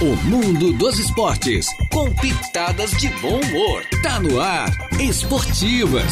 [0.00, 3.82] O mundo dos esportes, com pitadas de bom humor.
[4.00, 4.70] Tá no ar,
[5.00, 6.04] Esportivas.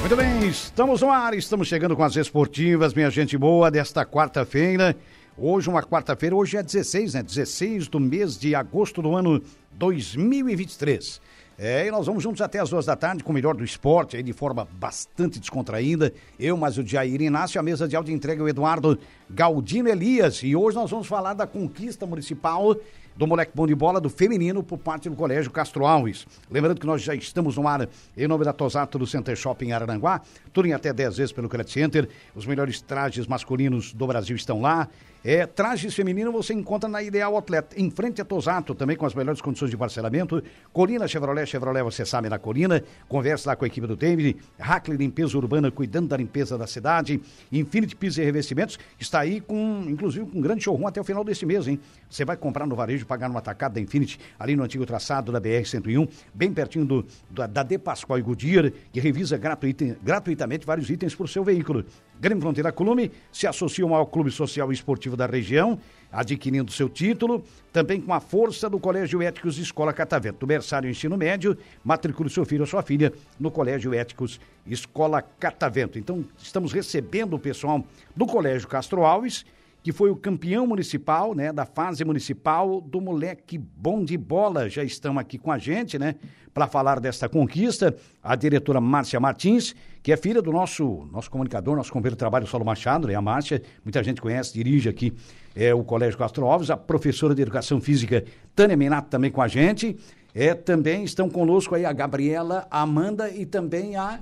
[0.00, 4.96] Muito bem, estamos no ar, estamos chegando com as esportivas, minha gente boa, desta quarta-feira.
[5.40, 7.22] Hoje, uma quarta-feira, hoje é 16, né?
[7.22, 11.20] 16 do mês de agosto do ano 2023.
[11.56, 14.16] É, e nós vamos juntos até as duas da tarde com o melhor do esporte,
[14.16, 16.12] aí de forma bastante descontraída.
[16.40, 18.98] Eu, mas o Jair Inácio, a mesa de áudio entrega o Eduardo
[19.30, 20.42] Galdino Elias.
[20.42, 22.76] E hoje nós vamos falar da conquista municipal
[23.18, 26.24] do moleque bom de bola do feminino por parte do Colégio Castro Alves.
[26.48, 30.20] Lembrando que nós já estamos no ar em nome da Tosato do Center Shopping Araranguá,
[30.52, 32.08] tudo em até 10 vezes pelo Credit Center.
[32.36, 34.88] Os melhores trajes masculinos do Brasil estão lá.
[35.24, 39.14] É, trajes feminino você encontra na Ideal Outlet, em frente a Tosato, também com as
[39.14, 40.42] melhores condições de parcelamento.
[40.72, 42.82] Colina Chevrolet, Chevrolet você sabe na Colina.
[43.08, 44.36] Converse lá com a equipe do David.
[44.58, 47.20] Hackley Limpeza Urbana, cuidando da limpeza da cidade.
[47.50, 51.24] Infinity Pisos e Revestimentos está aí com, inclusive, com um grande showroom até o final
[51.24, 51.80] deste mês, hein?
[52.08, 55.40] Você vai comprar no varejo, pagar no atacado da Infinity, ali no antigo traçado da
[55.40, 60.88] BR-101, bem pertinho do, da, da De Pascoal e Goodyear, que revisa gratuita, gratuitamente vários
[60.88, 61.84] itens para o seu veículo.
[62.20, 65.78] Grande Fronteira Clube se associa ao clube social e esportivo da região,
[66.10, 70.40] adquirindo seu título, também com a força do Colégio Éticos Escola Catavento.
[70.40, 75.96] Do berçário ensino médio, matricule seu filho ou sua filha no Colégio Éticos Escola Catavento.
[75.96, 77.84] Então, estamos recebendo o pessoal
[78.16, 79.44] do Colégio Castro Alves,
[79.80, 84.68] que foi o campeão municipal, né, da fase municipal do moleque bom de bola.
[84.68, 86.16] Já estão aqui com a gente, né,
[86.52, 87.96] para falar desta conquista.
[88.20, 92.46] A diretora Márcia Martins, que é filha do nosso nosso comunicador, nosso companheiro de trabalho,
[92.46, 95.12] Saulo Machado, né, a Márcia, muita gente conhece, dirige aqui
[95.54, 99.48] é, o Colégio Castro Alves, a professora de Educação Física, Tânia Menato, também com a
[99.48, 99.96] gente.
[100.34, 104.20] É, também estão conosco aí a Gabriela, a Amanda e também a,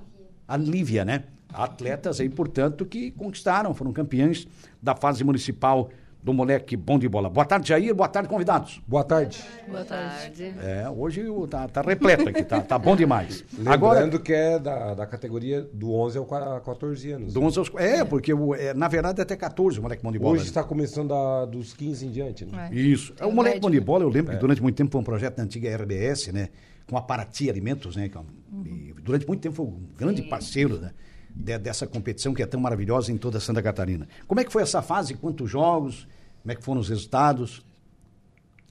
[0.48, 1.24] a Lívia, né?
[1.52, 4.46] atletas aí, portanto, que conquistaram, foram campeões
[4.82, 5.90] da fase municipal
[6.26, 7.30] do moleque bom de bola.
[7.30, 7.94] Boa tarde, Jair.
[7.94, 8.82] Boa tarde, convidados.
[8.84, 9.44] Boa tarde.
[9.68, 10.54] Boa tarde.
[10.60, 13.44] É, hoje tá, tá repleto aqui, tá, tá bom demais.
[13.56, 17.32] Lembrando Agora, que é da, da categoria do 11 ao 14 anos.
[17.32, 20.18] do 11 aos, é, porque o- é, na verdade até 14 o moleque bom de
[20.18, 20.32] bola.
[20.32, 20.48] Hoje né?
[20.48, 22.70] está começando a, dos 15 em diante, né?
[22.72, 23.12] Isso.
[23.12, 25.36] Tem o moleque bom de bola, eu lembro que durante muito tempo foi um projeto
[25.36, 26.48] da antiga RBS, né?
[26.88, 28.08] Com a Paraty Alimentos, né?
[28.08, 30.90] que é um- e durante muito tempo foi um grande parceiro né,
[31.32, 34.08] de- dessa competição que é tão maravilhosa em toda Santa Catarina.
[34.26, 35.14] Como é que foi essa fase?
[35.14, 36.08] Quantos jogos?
[36.46, 37.60] Como é que foram os resultados?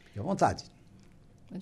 [0.05, 0.63] Fique à vontade.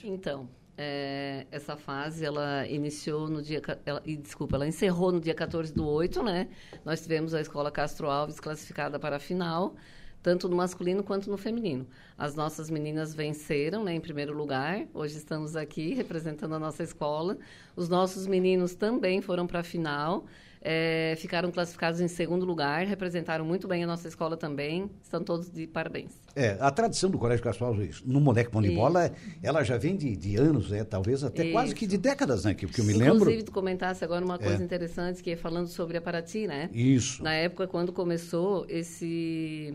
[0.04, 0.48] Então,
[0.78, 3.60] é, essa fase, ela iniciou no dia...
[3.84, 6.50] Ela, e, desculpa, ela encerrou no dia 14 do 8, né?
[6.86, 9.74] Nós tivemos a Escola Castro Alves classificada para a final,
[10.22, 11.88] tanto no masculino quanto no feminino.
[12.16, 14.86] As nossas meninas venceram, né, em primeiro lugar.
[14.94, 17.40] Hoje estamos aqui representando a nossa escola.
[17.76, 20.28] Os nossos meninos também foram para a final.
[20.66, 24.90] É, ficaram classificados em segundo lugar, representaram muito bem a nossa escola também.
[25.04, 26.14] Estão todos de parabéns.
[26.34, 29.98] É, a tradição do Colégio Castro Alves no moleque bom de bola, ela já vem
[29.98, 30.86] de, de anos, né?
[30.86, 31.76] talvez até quase Isso.
[31.76, 32.54] que de décadas, né?
[32.54, 33.18] Que, que eu me lembro.
[33.18, 36.70] Inclusive, tu comentasse agora uma coisa interessante, que é falando sobre a Paraty, né?
[36.72, 37.22] Isso.
[37.22, 39.74] Na época, quando começou esse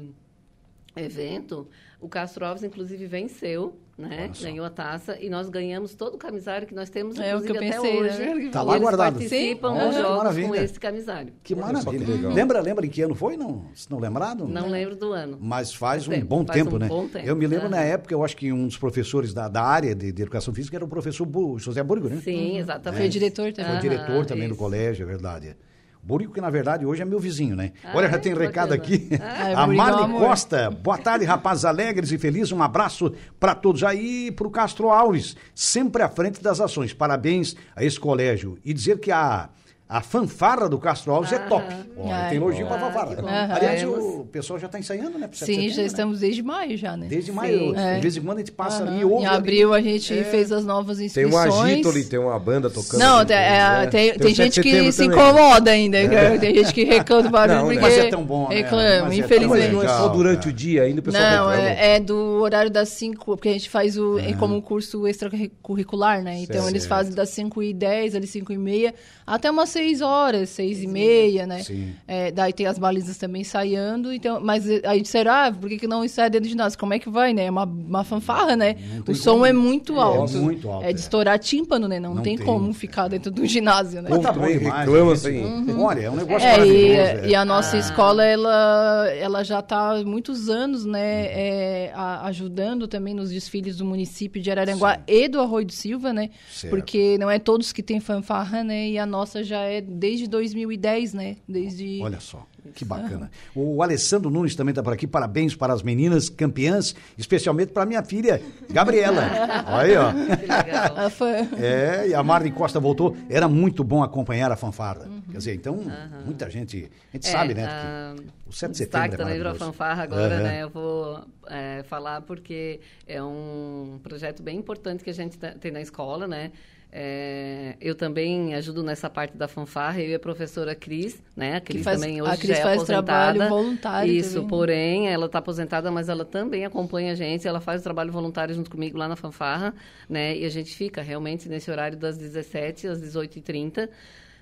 [0.97, 1.69] evento,
[2.01, 4.31] o Castro Alves, inclusive, venceu, né?
[4.41, 7.51] Ganhou a taça e nós ganhamos todo o camisário que nós temos, É o que
[7.51, 8.19] eu até pensei, hoje.
[8.19, 8.51] né?
[8.53, 9.13] Tá E lá eles guardado.
[9.15, 9.99] participam Sim.
[9.99, 10.49] jogos maravilha.
[10.49, 11.33] com esse camisário.
[11.43, 12.05] Que maravilha.
[12.05, 12.33] que legal.
[12.33, 13.37] Lembra, lembra em que ano foi?
[13.37, 14.47] Não, se não lembrado?
[14.47, 15.37] Não lembro do ano.
[15.41, 16.87] Mas faz um Tempo, bom faz tempo, um né?
[16.89, 17.27] bom tempo.
[17.27, 17.87] Eu me lembro na Aham.
[17.87, 20.85] época, eu acho que um dos professores da, da área de, de educação física era
[20.85, 22.21] o professor Bu- José Burgo, né?
[22.23, 23.01] Sim, exatamente.
[23.01, 23.73] Foi diretor também.
[23.73, 25.57] Foi diretor também do colégio, é verdade.
[26.03, 27.73] Burgo, que na verdade hoje é meu vizinho, né?
[27.85, 28.19] Ah, Olha, já é?
[28.19, 29.09] tem recado aqui.
[29.21, 30.13] Ai, A é Marli.
[30.15, 30.71] Costa.
[30.71, 32.53] Boa tarde, rapazes alegres e felizes.
[32.53, 36.93] Um abraço para todos aí e para o Castro Alves, sempre à frente das ações.
[36.95, 38.59] Parabéns a esse colégio.
[38.65, 39.49] E dizer que a.
[39.89, 41.65] A fanfarra do Castro Alves é top.
[41.97, 42.29] Olha, Ai.
[42.29, 43.55] tem elogio para a Ah, fanfarra.
[43.57, 43.91] Aliás, Aham.
[44.21, 45.27] o pessoal já está ensaiando, né?
[45.27, 45.87] pro 7 de Sim, setembro, já né?
[45.87, 47.07] estamos desde maio já, né?
[47.09, 47.71] Desde maio.
[47.75, 47.95] Sim.
[47.95, 49.07] De vez em quando a gente passa ali Aham.
[49.11, 49.25] ouve.
[49.25, 49.37] Em ali.
[49.39, 50.25] abril a gente É.
[50.25, 51.55] fez as novas Tem inscrições.
[51.55, 53.01] um agito ali, tem uma banda tocando.
[53.01, 53.87] Não, ali, tem, é, né?
[53.87, 55.19] tem, tem 7 gente que se também.
[55.19, 55.99] incomoda ainda.
[56.03, 57.75] que Tem gente que reclama do barulho Não, né?
[57.75, 58.57] porque Mas é tão bom, né?
[58.57, 59.85] reclama, é Mas não infelizmente.
[59.87, 61.69] é só durante o dia ainda, o pessoal Não, reclama.
[61.71, 65.09] é, é do horário das 5, porque a gente faz o, é como um curso
[65.09, 66.41] extracurricular, né?
[66.41, 68.95] Então eles fazem das 5 e 10, ali 5 e meia,
[69.27, 71.63] até umas seis horas, seis e meia, né?
[71.63, 71.95] Sim.
[72.07, 75.79] É, daí tem as balizas também ensaiando, então, mas eh, aí disseram, ah, por que,
[75.79, 76.79] que não ensaia dentro do ginásio?
[76.79, 77.45] Como é que vai, né?
[77.47, 78.77] É uma, uma fanfarra, né?
[79.07, 79.47] O som como.
[79.47, 80.37] é muito É, alto.
[80.39, 80.93] muito alto, É é.
[80.93, 82.01] de estourar tímpano, né?
[82.01, 82.45] Não, Não tem, tem.
[82.47, 84.09] como ficar dentro do ginásio, né?
[84.11, 85.45] Mas tá reclama, gente.
[85.47, 85.81] assim.
[85.81, 87.27] Olha, é um negócio É, e, é.
[87.29, 92.89] e a nossa escola, ela, ela já está há muitos anos, né, é, a- ajudando
[92.89, 96.31] também nos desfiles do município de Araranguá e do Arroio do Silva, né?
[96.51, 96.71] Certo.
[96.75, 98.89] Porque não é todos que têm fanfarra, né?
[98.89, 101.37] E a nossa já é desde 2010, né?
[101.49, 102.01] Desde...
[102.03, 103.31] Olha só, que bacana.
[103.55, 105.07] O Alessandro Nunes também está por aqui.
[105.07, 109.23] Parabéns para as meninas campeãs, especialmente para minha filha, Gabriela.
[109.69, 110.13] Olha aí, ó.
[110.37, 110.97] Que legal.
[110.97, 111.33] A fã.
[111.59, 113.17] É, e a Marlene Costa voltou.
[113.29, 115.09] Era muito bom acompanhar a fanfarra.
[115.31, 115.79] Quer dizer, então,
[116.25, 117.65] muita gente, a gente É, sabe, né?
[117.69, 120.43] ah, que o 7 de destaque setembro é também para a fanfarra agora, Aham.
[120.43, 120.63] né?
[120.63, 125.71] Eu vou é, falar porque é um projeto bem importante que a gente tá- tem
[125.71, 126.51] na escola, né?
[126.91, 131.57] É, eu também ajudo nessa parte da fanfarra, eu e a professora Cris, né?
[131.57, 133.05] A Cris faz- também a hoje Cris já é faz aposentada.
[133.05, 134.49] trabalho voluntário Isso, também.
[134.49, 138.55] porém, ela está aposentada, mas ela também acompanha a gente, ela faz o trabalho voluntário
[138.55, 139.75] junto comigo lá na fanfarra,
[140.09, 140.37] né?
[140.37, 143.89] E a gente fica realmente nesse horário das 17 às 18h30,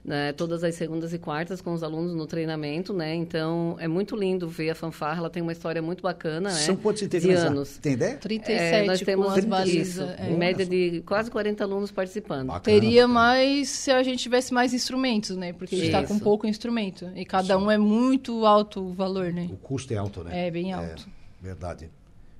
[0.07, 0.33] né?
[0.33, 3.15] todas as segundas e quartas com os alunos no treinamento, né?
[3.15, 6.55] Então, é muito lindo ver a fanfarra, ela tem uma história muito bacana, né?
[6.55, 7.79] São quantos de anos.
[7.79, 8.17] Tem ideia?
[8.17, 9.97] 37 É, nós temos com as 36.
[9.99, 10.21] balizas.
[10.21, 10.31] é.
[10.31, 12.47] em média de quase 40 alunos participando.
[12.47, 13.15] Bacana, Teria bacana.
[13.15, 15.53] mais se a gente tivesse mais instrumentos, né?
[15.53, 17.11] Porque a gente está com pouco instrumento.
[17.17, 19.49] E cada um é muito alto o valor, né?
[19.51, 20.47] O custo é alto, né?
[20.47, 21.09] É bem alto.
[21.43, 21.91] Verdade.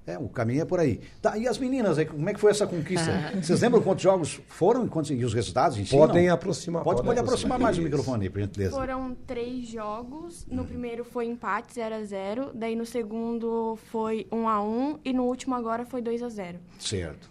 [0.07, 1.01] É, o caminho é por aí.
[1.21, 3.11] Tá, e as meninas, como é que foi essa conquista?
[3.43, 5.91] Vocês lembram quantos jogos foram e, quantos, e os resultados em si?
[5.91, 6.35] Podem não?
[6.35, 6.85] aproximar.
[6.85, 8.77] Pode, pode aproximar mais o microfone aí, por gentileza.
[8.77, 10.47] Foram três jogos.
[10.49, 15.13] No primeiro foi empate 0 a 0 Daí no segundo foi 1 a 1 E
[15.13, 17.31] no último agora foi 2 a 0 Certo.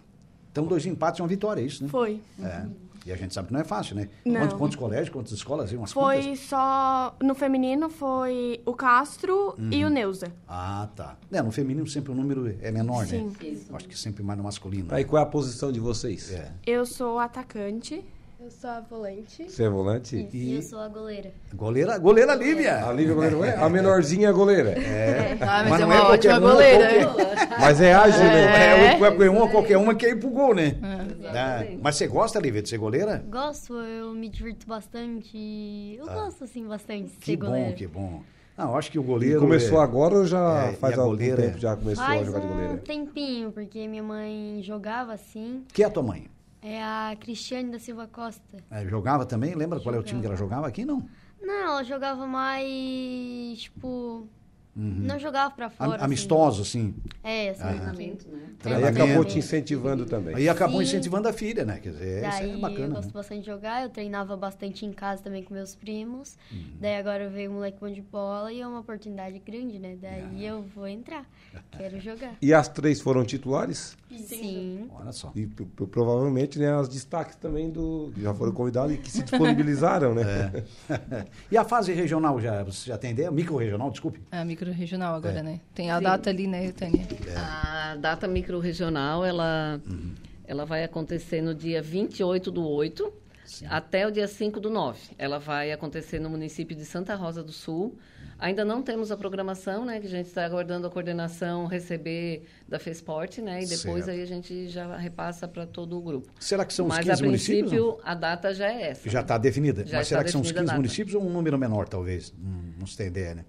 [0.52, 1.90] Então, dois empates e uma vitória, é isso, né?
[1.90, 2.18] Foi.
[2.42, 2.64] É.
[3.06, 4.08] E a gente sabe que não é fácil, né?
[4.24, 4.40] Não.
[4.40, 5.70] Quantos, quantos colégios, quantas escolas?
[5.70, 6.40] Umas Foi quantas?
[6.40, 7.14] só.
[7.22, 10.32] No feminino foi o Castro e o Neuza.
[10.48, 11.16] Ah, tá.
[11.30, 13.32] É, no feminino sempre o número é menor, Sim.
[13.40, 13.56] né?
[13.72, 14.92] Acho que sempre mais no masculino.
[14.92, 16.32] Aí qual é a posição de vocês?
[16.32, 16.50] É.
[16.66, 18.04] Eu sou atacante.
[18.46, 19.50] Eu sou a volante.
[19.50, 20.28] Você é volante?
[20.32, 21.32] E eu sou a goleira.
[21.52, 22.86] Goleira, goleira Lívia.
[22.86, 23.56] A Lívia goleira, ué?
[23.56, 24.72] a menorzinha é goleira.
[25.40, 27.04] Ah, mas, Mas é não uma é ótima uma, goleira.
[27.06, 28.92] qualquer- Mas é ágil, né?
[28.94, 30.76] É, qualquer uma, qualquer uma quer ir pro gol, né?
[31.34, 31.76] É.
[31.82, 33.24] Mas você gosta, Lívia, de ser goleira?
[33.28, 35.96] Gosto, eu me divirto bastante.
[35.98, 37.72] Eu gosto, assim, bastante de Que ser bom, goleira.
[37.72, 38.22] que bom.
[38.56, 39.40] Não, eu acho que o E goleiro.
[39.40, 42.22] começou é- agora ou já É, e faz algum goleira tempo é- já começou a
[42.22, 42.76] jogar de um goleira?
[42.76, 45.64] tempinho, porque minha mãe jogava assim.
[45.72, 46.28] Que é a tua mãe?
[46.62, 48.58] É a Cristiane da Silva Costa.
[48.70, 49.54] É, jogava também?
[49.54, 50.84] Lembra qual é o time que ela jogava aqui?
[50.84, 51.08] Não.
[51.40, 54.28] Não, ela jogava mais, tipo...
[54.78, 55.94] Não jogava pra fora.
[55.96, 56.04] assim.
[56.04, 56.94] Amistoso, assim.
[57.24, 57.62] É, assim.
[57.62, 58.38] Treinamento, né?
[58.46, 59.02] Aí Treinamento.
[59.02, 60.34] acabou te incentivando também.
[60.34, 60.84] Aí acabou Sim.
[60.84, 61.78] incentivando a filha, né?
[61.82, 62.88] Quer dizer, isso Daí é eu bacana.
[62.88, 63.12] gosto né?
[63.14, 66.36] bastante de jogar, eu treinava bastante em casa também com meus primos.
[66.52, 66.58] Uhum.
[66.80, 69.96] Daí agora veio o moleque bom de bola e é uma oportunidade grande, né?
[70.00, 70.42] Daí Ah.
[70.42, 71.24] eu vou entrar.
[71.76, 72.34] Quero jogar.
[72.42, 73.96] E as três foram titulares?
[74.14, 74.88] Sim.
[74.94, 75.32] Olha só.
[75.34, 78.10] E provavelmente, né, as destaques também do.
[78.14, 80.24] que já foram convidados e que se disponibilizaram, né?
[81.50, 83.30] E a fase regional, já, você já tem ideia?
[83.30, 84.20] Micro-regional, desculpe.
[84.30, 85.42] É a micro-regional agora, É.
[85.42, 85.60] né?
[85.74, 87.06] Tem a data ali, né, Tânia?
[87.36, 89.80] A data micro-regional, ela,
[90.46, 93.12] ela vai acontecer no dia 28 do 8
[93.68, 94.98] até o dia 5 do 9.
[95.18, 97.96] Ela vai acontecer no município de Santa Rosa do Sul.
[98.38, 99.98] Ainda não temos a programação, né?
[99.98, 103.62] Que a gente está aguardando a coordenação receber da FESPORT, né?
[103.62, 104.10] E depois Certo.
[104.10, 106.28] aí a gente já repassa para todo o grupo.
[106.38, 107.70] Será que são os Mas, 15 a municípios?
[107.70, 109.08] princípio, a data já é essa.
[109.08, 109.86] Já está definida.
[109.86, 110.76] Já Mas será está que são os definida a 15 data.
[110.78, 112.34] municípios ou um número menor, talvez?
[112.38, 113.44] Hum, não se tem ideia, né?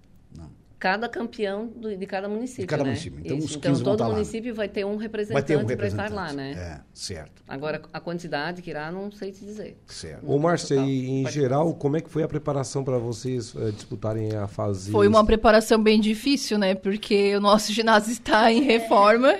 [0.78, 2.90] Cada campeão do- de cada município, De cada né?
[2.90, 3.18] município.
[3.18, 3.46] Então, Isso.
[3.46, 4.14] os então 15 vão todo tá lá, né?
[4.16, 6.08] município vai ter um Vai representante ter um para representante.
[6.10, 6.52] estar lá, né?
[6.52, 9.76] É, certo, Agora, a quantidade que irá, não sei te dizer.
[9.86, 10.30] certo.
[10.30, 13.72] Ô, Márcia, e em Pode geral, como é que foi a preparação para vocês eh,
[13.72, 14.90] disputarem a fase?
[14.92, 16.74] Foi uma preparação bem difícil, né?
[16.76, 19.34] Porque o nosso ginásio está em reforma.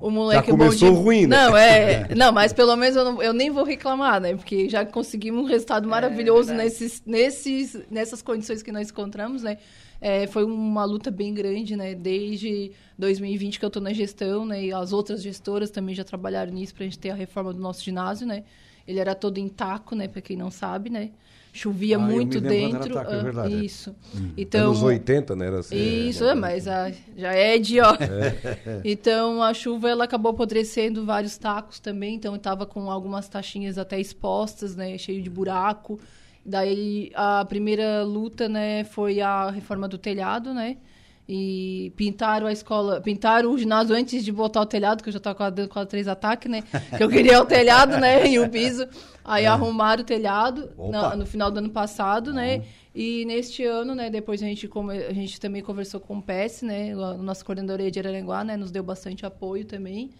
[0.00, 1.36] O moleque Já bom começou de- ruim, né?
[1.36, 2.08] Não, é.
[2.14, 4.34] Não, mas pelo menos eu, não- eu nem vou reclamar, né?
[4.34, 6.64] Porque já conseguimos um resultado maravilhoso verdade.
[6.68, 9.58] nesses, nesses, nessas condições que nós encontramos, né?
[10.00, 11.94] É, foi uma luta bem grande, né?
[11.94, 14.64] Desde 2020 que eu estou na gestão, né?
[14.64, 17.60] E as outras gestoras também já trabalharam nisso para a gente ter a reforma do
[17.60, 18.44] nosso ginásio, né?
[18.88, 20.08] Ele era todo em taco, né?
[20.08, 21.10] Para quem não sabe, né?
[21.52, 22.96] Chovia Ah, muito dentro.
[22.98, 23.58] é ah, verdade, é.
[23.58, 23.94] Isso.
[24.36, 25.46] Então, Anos 80, né?
[25.46, 27.92] Era assim, isso, é, é, mas a- já é de ó.
[28.84, 33.98] Então a chuva ela acabou apodrecendo vários tacos também, então estava com algumas taxinhas até
[33.98, 35.98] expostas, né, cheio de buraco.
[36.44, 40.76] Daí a primeira luta, né, foi a reforma do telhado, né?
[41.32, 45.20] E pintaram a escola, pintaram o ginásio antes de botar o telhado, que eu já
[45.20, 46.64] tava quase dando quase três ataques, né?
[46.96, 48.26] Que eu queria o telhado, né?
[48.26, 48.84] E o piso.
[49.24, 52.64] Aí arrumaram o telhado na- no final do ano passado, né?
[52.92, 56.62] E neste ano, né, depois a gente, come- a gente também conversou com o PES,
[56.62, 56.92] né?
[56.94, 58.56] A nossa coordenadoria de Araranguá, né?
[58.56, 60.10] Nos deu bastante apoio também.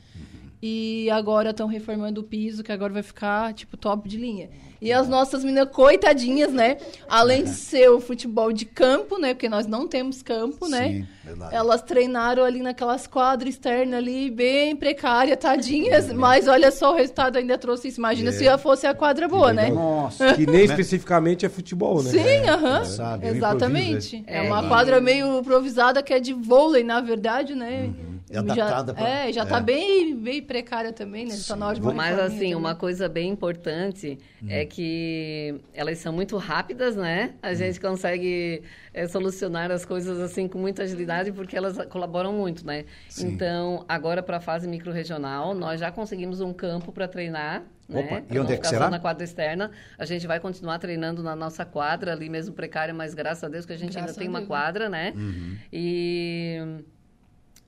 [0.63, 4.51] E agora estão reformando o piso, que agora vai ficar, tipo, top de linha.
[4.81, 6.79] E as nossas meninas, coitadinhas, né?
[7.09, 9.35] Além de ser o futebol de campo, né?
[9.35, 10.89] Porque nós não temos campo, né?
[10.89, 11.55] Sim, verdade.
[11.55, 16.11] Elas treinaram ali naquelas quadras externas ali, bem precária, tadinhas.
[16.13, 18.01] Mas olha só, o resultado ainda trouxe isso.
[18.01, 19.71] Imagina se já fosse a quadra boa, né?
[19.71, 20.33] Nossa.
[20.41, 22.11] Que nem especificamente é futebol, né?
[22.11, 22.85] Sim, aham.
[22.85, 24.25] Sabe, o Exatamente.
[24.27, 24.43] É, é.
[24.43, 27.91] uma É, quadra meio improvisada que é de vôlei, na verdade, né?
[28.33, 29.45] É adaptada já, pra- É, já é.
[29.45, 31.35] tá bem, bem precária também, né?
[31.47, 32.55] Tá na hora de uma Mas assim, também.
[32.55, 34.47] uma coisa bem importante Hum.
[34.49, 37.33] é que elas são muito rápidas, né?
[37.35, 37.39] Hum.
[37.43, 38.63] A gente consegue
[38.95, 42.85] eh, solucionar as coisas assim com muita agilidade porque elas colaboram muito, né?
[43.09, 43.29] Sim.
[43.33, 47.65] Então, agora para a fase microrregional, nós já conseguimos um campo para treinar.
[47.89, 48.19] Opa, né?
[48.19, 48.89] e Pra onde não é que será?
[48.89, 49.73] Na quadra externa.
[49.99, 53.67] A gente vai continuar treinando na nossa quadra ali mesmo precária, mas graças a Deus
[53.67, 54.47] que a gente Graças ainda tem a uma Deus.
[54.49, 55.13] quadra, né?
[55.17, 55.57] Uhum.
[55.73, 56.61] E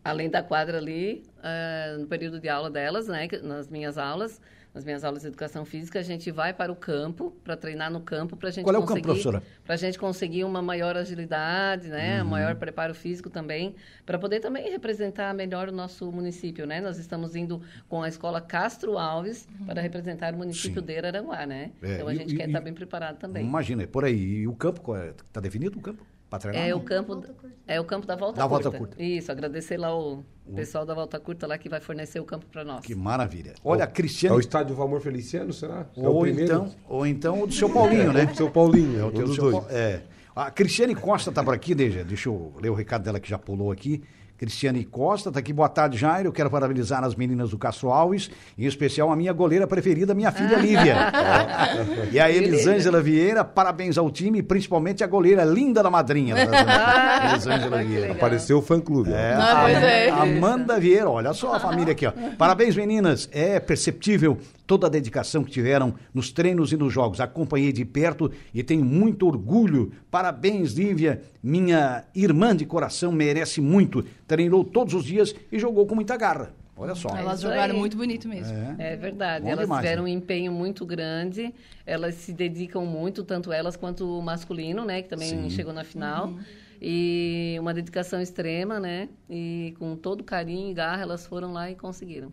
[0.05, 4.41] além da quadra ali, eh, no período de aula delas, né, nas minhas aulas,
[4.75, 8.01] nas minhas aulas de educação física, a gente vai para o campo para treinar no
[8.01, 9.43] campo para a gente Qual é o campo, conseguir, professora?
[9.63, 13.75] para a gente conseguir uma maior agilidade, né, um maior preparo físico também,
[14.07, 16.81] para poder também representar melhor o nosso município, né?
[16.81, 20.87] Nós estamos indo com a escola Castro Alves para representar o município Sim.
[20.87, 21.71] de Araranguá, né?
[21.83, 23.45] É, então a gente e- quer e- estar bem preparado também.
[23.45, 24.39] Imagina, por aí.
[24.41, 25.13] E o campo, qual é?
[25.33, 26.03] tá definido o campo?
[26.55, 27.23] É o campo,
[27.67, 28.63] é o campo da volta Da curta.
[28.71, 29.03] volta curta.
[29.03, 30.25] Isso, agradecer lá o
[30.55, 32.85] pessoal da volta curta lá que vai fornecer o campo para nós.
[32.85, 33.55] Que maravilha.
[33.65, 34.39] Olha, a É o Cristiane.
[34.41, 35.87] estádio Valmor Feliciano, será?
[35.97, 36.45] É o ou, primeiro?
[36.55, 38.29] então, ou então o do seu Paulinho, né?
[38.33, 39.57] O seu Paulinho, É o teu dos seu dois.
[39.65, 40.03] Pau- É.
[40.35, 43.39] A Cristiane Costa tá por aqui, deixa, deixa eu ler o recado dela que já
[43.39, 44.03] pulou aqui.
[44.47, 45.53] Cristiane Costa tá aqui.
[45.53, 46.27] Boa tarde, Jairo.
[46.27, 50.33] Eu quero parabenizar as meninas do Castro Alves, em especial a minha goleira preferida, minha
[50.33, 50.97] filha Lívia.
[52.11, 56.35] e a Elisângela Vieira, parabéns ao time, principalmente a goleira linda da madrinha.
[56.35, 57.31] da Brasileira.
[57.31, 58.13] Elisângela Vieira.
[58.15, 59.13] Apareceu o fã-clube.
[59.13, 60.11] É, Ah, pois é.
[60.11, 62.13] a- Amanda Vieira, olha só a família aqui, ó.
[62.37, 63.29] Parabéns, meninas.
[63.31, 64.39] É perceptível
[64.73, 67.21] toda a dedicação que tiveram nos treinos e nos jogos.
[67.21, 69.93] Acompanhei de perto e tenho muito orgulho.
[70.11, 71.21] Parabéns, Lívia.
[71.43, 74.03] Minha irmã de coração merece muito.
[74.27, 76.55] Treinou todos os dias e jogou com muita garra.
[76.75, 77.11] Olha só.
[77.11, 77.81] Elas isso jogaram aí.
[77.81, 78.57] muito bonito mesmo.
[78.79, 79.45] É verdade.
[79.45, 80.09] Bom elas demais, tiveram né?
[80.11, 81.55] um empenho muito grande.
[81.85, 85.03] Elas se dedicam muito, tanto elas quanto o masculino, né?
[85.03, 85.51] Que também Sim.
[85.51, 86.33] chegou na final.
[86.81, 89.11] E uma dedicação extrema, né?
[89.29, 92.33] E com todo carinho e garra, elas foram lá e conseguiram.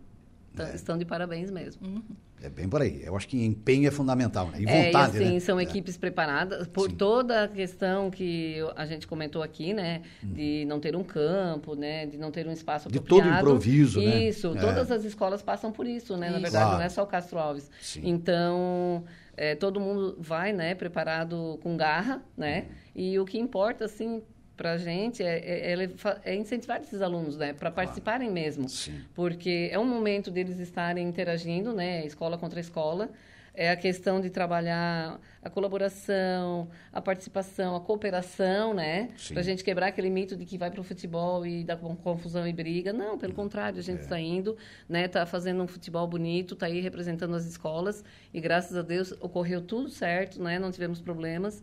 [0.52, 0.74] Então, É.
[0.74, 2.02] Estão de parabéns mesmo.
[2.42, 3.02] É bem por aí.
[3.04, 4.60] Eu acho que empenho é fundamental, né?
[4.60, 5.40] E É, vontade, e assim, né?
[5.40, 5.62] são É.
[5.62, 10.02] equipes preparadas por toda a questão que a gente comentou aqui, né?
[10.22, 12.06] De não ter um campo, né?
[12.06, 12.92] De não ter um espaço Hum.
[12.92, 14.24] De todo improviso, né?
[14.24, 14.60] Isso, É.
[14.60, 16.28] todas as escolas passam por isso, né?
[16.30, 16.42] Na Isso.
[16.42, 16.78] verdade, Claro.
[16.78, 17.70] não é só o Castro Alves.
[17.82, 18.00] Sim.
[18.04, 19.04] Então,
[19.36, 20.74] é, todo mundo vai, né?
[20.74, 22.66] Preparado com garra, né?
[22.96, 24.22] E o que importa, assim,
[24.60, 25.88] pra gente é, é- é
[26.32, 27.54] é incentivar esses alunos, né?
[27.54, 29.00] Para participarem mesmo Sim.
[29.14, 33.08] porque é um momento deles estarem interagindo, né, escola contra escola.
[33.54, 39.08] É a questão de trabalhar a colaboração, a participação, a cooperação, né?
[39.28, 42.46] Para a gente quebrar aquele mito de que vai para o futebol e dá confusão
[42.46, 42.92] e briga.
[42.92, 43.82] Não, pelo contrário, a É.
[43.82, 44.56] gente está indo,
[44.88, 45.06] né?
[45.06, 49.62] Está fazendo um futebol bonito, está aí representando as escolas e graças a Deus ocorreu
[49.62, 50.58] tudo certo, né?
[50.58, 51.62] Não tivemos problemas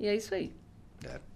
[0.00, 0.50] e é isso aí.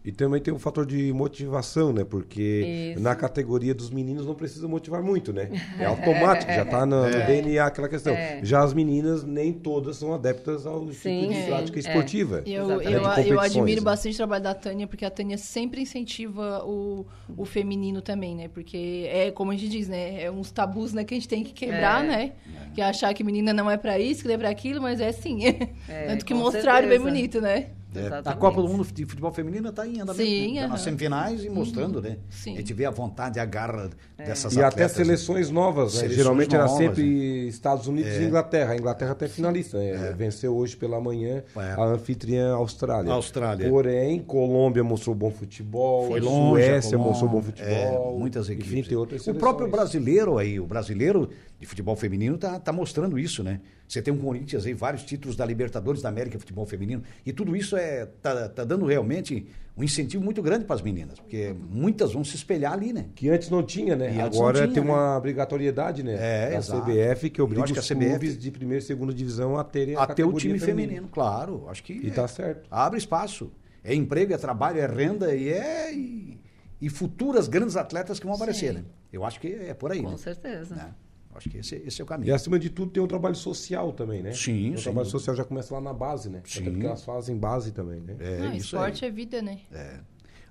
[0.04, 2.04] E também tem um fator de motivação, né?
[2.04, 3.02] Porque Isso.
[3.02, 5.48] na categoria dos meninos não precisa motivar muito, né?
[5.80, 8.12] É automático, já tá no, no DNA aquela questão.
[8.12, 8.40] É.
[8.42, 11.80] Já as meninas, nem todas são adeptas ao Sim, tipo de sim, prática é.
[11.80, 12.42] esportiva.
[12.44, 13.28] Eu, Exatamente.
[13.28, 13.84] eu, eu admiro né?
[13.84, 18.48] bastante o trabalho da Tânia, porque a Tânia sempre incentiva o, o feminino também, né?
[18.48, 20.22] Porque é como a gente diz, né?
[20.22, 22.08] É uns tabus né, que a gente tem que quebrar, É.
[22.08, 22.32] né?
[22.74, 25.00] Que é achar que menina não é pra isso, que não é pra aquilo, mas
[25.00, 25.40] é sim.
[25.88, 27.68] É, Tanto que mostraram bem bonito, né?
[27.98, 28.40] É, a Exatamente.
[28.40, 30.16] Copa do Mundo de Futebol Feminino está em andamento.
[30.24, 30.62] Sim, né?
[30.62, 32.18] Tá nas semifinais e mostrando, né?
[32.30, 32.54] Sim.
[32.54, 34.92] A gente vê a vontade e a garra dessas E até atletas.
[34.96, 36.00] seleções novas, né?
[36.00, 36.86] Seleções Geralmente era novas, né?
[36.88, 38.72] sempre Estados Unidos e Inglaterra.
[38.72, 39.78] A Inglaterra até finalista.
[39.78, 40.14] né?
[40.16, 41.60] Venceu hoje pela manhã É.
[41.72, 43.12] a anfitriã Austrália.
[43.12, 43.68] Austrália.
[43.68, 48.18] Porém, Colômbia mostrou bom futebol, Foi longe, a Suécia mostrou bom é, futebol.
[48.18, 48.72] muitas equipes.
[48.72, 49.40] Enfim, tem outras o seleções.
[49.40, 51.28] próprio brasileiro aí, o brasileiro
[51.60, 53.60] de futebol feminino tá, tá mostrando isso, né?
[53.86, 57.54] Você tem um Corinthians aí, vários títulos da Libertadores da América Futebol Feminino, e tudo
[57.54, 57.83] isso é
[58.22, 62.36] tá, tá dando realmente um incentivo muito grande para as meninas, porque muitas vão se
[62.36, 63.06] espelhar ali, né?
[63.14, 64.14] Que antes não tinha, né?
[64.14, 64.88] E Agora tinha, tem né?
[64.90, 66.14] uma obrigatoriedade, né?
[66.14, 66.82] É, da exato.
[66.84, 69.96] CBF que obriga que os a CBF clubes de primeira e segunda divisão a terem
[69.96, 70.66] a Até o time feminina.
[70.88, 71.66] feminino, claro.
[71.68, 72.68] Acho que E é- tá certo.
[72.70, 73.50] abre espaço.
[73.82, 75.92] É emprego, é trabalho, é renda e é.
[75.92, 76.38] E,
[76.80, 78.84] e futuras grandes atletas que vão aparecer, né?
[79.12, 80.16] Eu acho que é por aí, Com né?
[80.18, 80.74] certeza.
[80.74, 80.94] Né?
[81.34, 82.34] Acho que esse, esse é o E caminho.
[82.34, 84.32] acima de tudo tem um trabalho social também, né?
[84.32, 84.84] Sim, O sim.
[84.84, 86.40] trabalho social já começa lá na base, né?
[86.44, 86.60] Sim.
[86.62, 88.16] Até porque elas fazem base também, né?
[88.20, 89.10] É Ah, isso esporte aí.
[89.10, 89.58] é vida, né?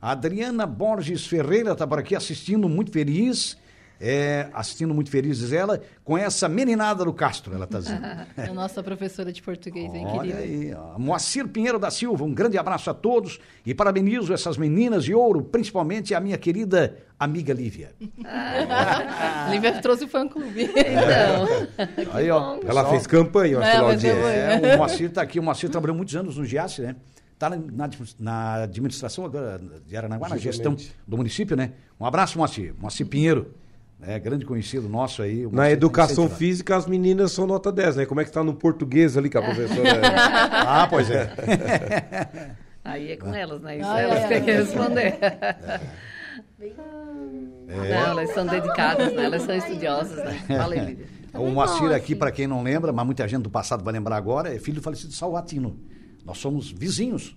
[0.02, 3.58] A Adriana Borges Ferreira está por aqui assistindo muito feliz.
[4.06, 8.02] É, assistindo muito feliz, diz ela, com essa meninada do Castro, ela está dizendo.
[8.36, 10.40] É a nossa professora de português, hein, Olha querida?
[10.40, 10.74] aí.
[11.00, 15.42] Moacir Pinheiro da Silva, um grande abraço a todos e parabenizo essas meninas de ouro,
[15.42, 17.92] principalmente a minha querida amiga Lívia.
[19.50, 20.64] Lívia trouxe o fã-clube.
[20.64, 24.16] Então, Aí, ó, Ela pessoal, fez campanha, eu acho, É, eu audiência.
[24.20, 24.30] vou-
[24.70, 26.96] É, o Moacir está aqui, o Moacir trabalhou muitos anos no Giasse, né?
[27.34, 30.76] Está na, na, na administração agora de Aranaguá, na gestão
[31.08, 31.72] do município, né?
[32.00, 32.74] Um abraço, Moacir.
[32.80, 33.54] Moacir Pinheiro,
[34.00, 34.20] né?
[34.20, 35.48] grande conhecido nosso aí.
[35.52, 38.06] Na educação física, as meninas são nota 10, né?
[38.06, 40.02] Como é que está no português ali que a professora...
[40.66, 41.32] Ah, pois é.
[42.84, 43.78] aí é com elas, né?
[43.78, 44.44] Isso Ai, elas ai, têm ai.
[44.44, 45.20] que responder.
[47.68, 49.26] Não, elas são dedicadas, né?
[49.26, 50.44] Elas são estudiosas, né?
[50.48, 51.08] Fala aí, Lívia.
[51.34, 54.54] O Moacir aqui, para quem não lembra, mas muita gente do passado vai lembrar agora,
[54.54, 55.80] é filho do falecido Salvatino.
[56.24, 57.36] Nós somos vizinhos.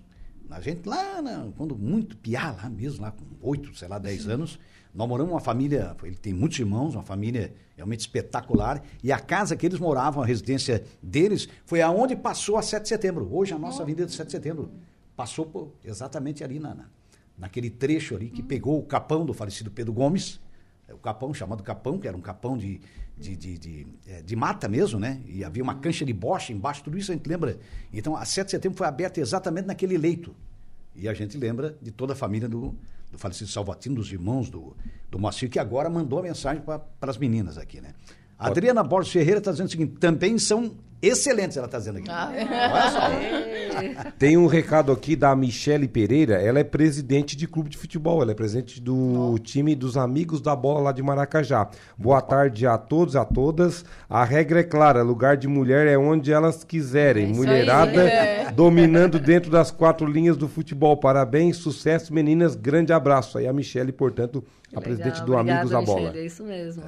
[0.50, 4.28] A gente lá, né, quando muito piá, lá mesmo, lá com oito, sei lá, dez
[4.28, 4.58] anos,
[4.96, 9.54] nós moramos uma família, ele tem muitos irmãos, uma família realmente espetacular, e a casa
[9.54, 13.28] que eles moravam, a residência deles, foi aonde passou a 7 de setembro.
[13.30, 14.70] Hoje a nossa avenida de 7 de setembro
[15.14, 16.86] passou por- exatamente ali na, na-
[17.36, 20.40] naquele trecho ali que pegou o capão do falecido Pedro Gomes,
[20.88, 22.80] é, o capão chamado capão, que era um capão de,
[23.18, 25.20] de, de, de, é, de mata mesmo, né?
[25.26, 27.58] E havia uma cancha de bocha embaixo, tudo isso a gente lembra.
[27.92, 30.34] Então, a 7 de setembro foi aberta exatamente naquele leito.
[30.94, 32.74] E a gente lembra de toda a família do,
[33.16, 34.76] do falecido Salvatino, dos irmãos do,
[35.10, 37.94] do Moacir, que agora mandou a mensagem para as meninas aqui, né?
[38.38, 42.10] Adriana Borges Ferreira está dizendo o seguinte, também são excelentes, ela está dizendo aqui.
[42.10, 42.32] Ah,
[42.72, 44.12] Olha só.
[44.18, 48.32] Tem um recado aqui da Michele Pereira, ela é presidente de clube de futebol, ela
[48.32, 51.68] é presidente do time dos Amigos da Bola lá de Maracajá.
[51.96, 53.84] Boa tarde a todos e a todas.
[54.08, 57.30] A regra é clara, lugar de mulher é onde elas quiserem.
[57.30, 58.52] É Mulherada aí, é.
[58.54, 60.96] dominando dentro das quatro linhas do futebol.
[60.96, 63.38] Parabéns, sucesso meninas, grande abraço.
[63.38, 66.00] Aí a Michele, portanto, a Legal, presidente do obrigada, Amigos da Bola.
[66.00, 66.82] Michele, É isso mesmo.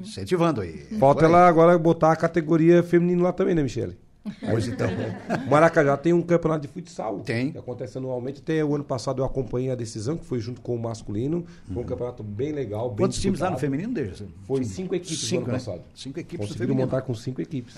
[0.00, 0.86] Incentivando aí.
[1.00, 1.28] Falta Foi.
[1.28, 3.96] ela agora botar a categoria feminino lá também, né, Michele?
[4.40, 4.88] Pois então.
[5.50, 7.20] Maracajá tem um campeonato de futsal.
[7.20, 7.52] Tem.
[7.52, 8.40] Que acontece anualmente.
[8.40, 11.44] Até o ano passado eu acompanhei a decisão, que foi junto com o masculino.
[11.70, 12.88] Foi um campeonato bem legal.
[12.88, 13.60] Bem Quantos times lá no disputado.
[13.78, 14.26] feminino, deixa?
[14.46, 15.58] Foi cinco equipes Cinco, no ano né?
[15.58, 15.82] passado.
[15.94, 16.86] Cinco equipes Conseguiram feminino.
[16.86, 17.76] montar com cinco equipes.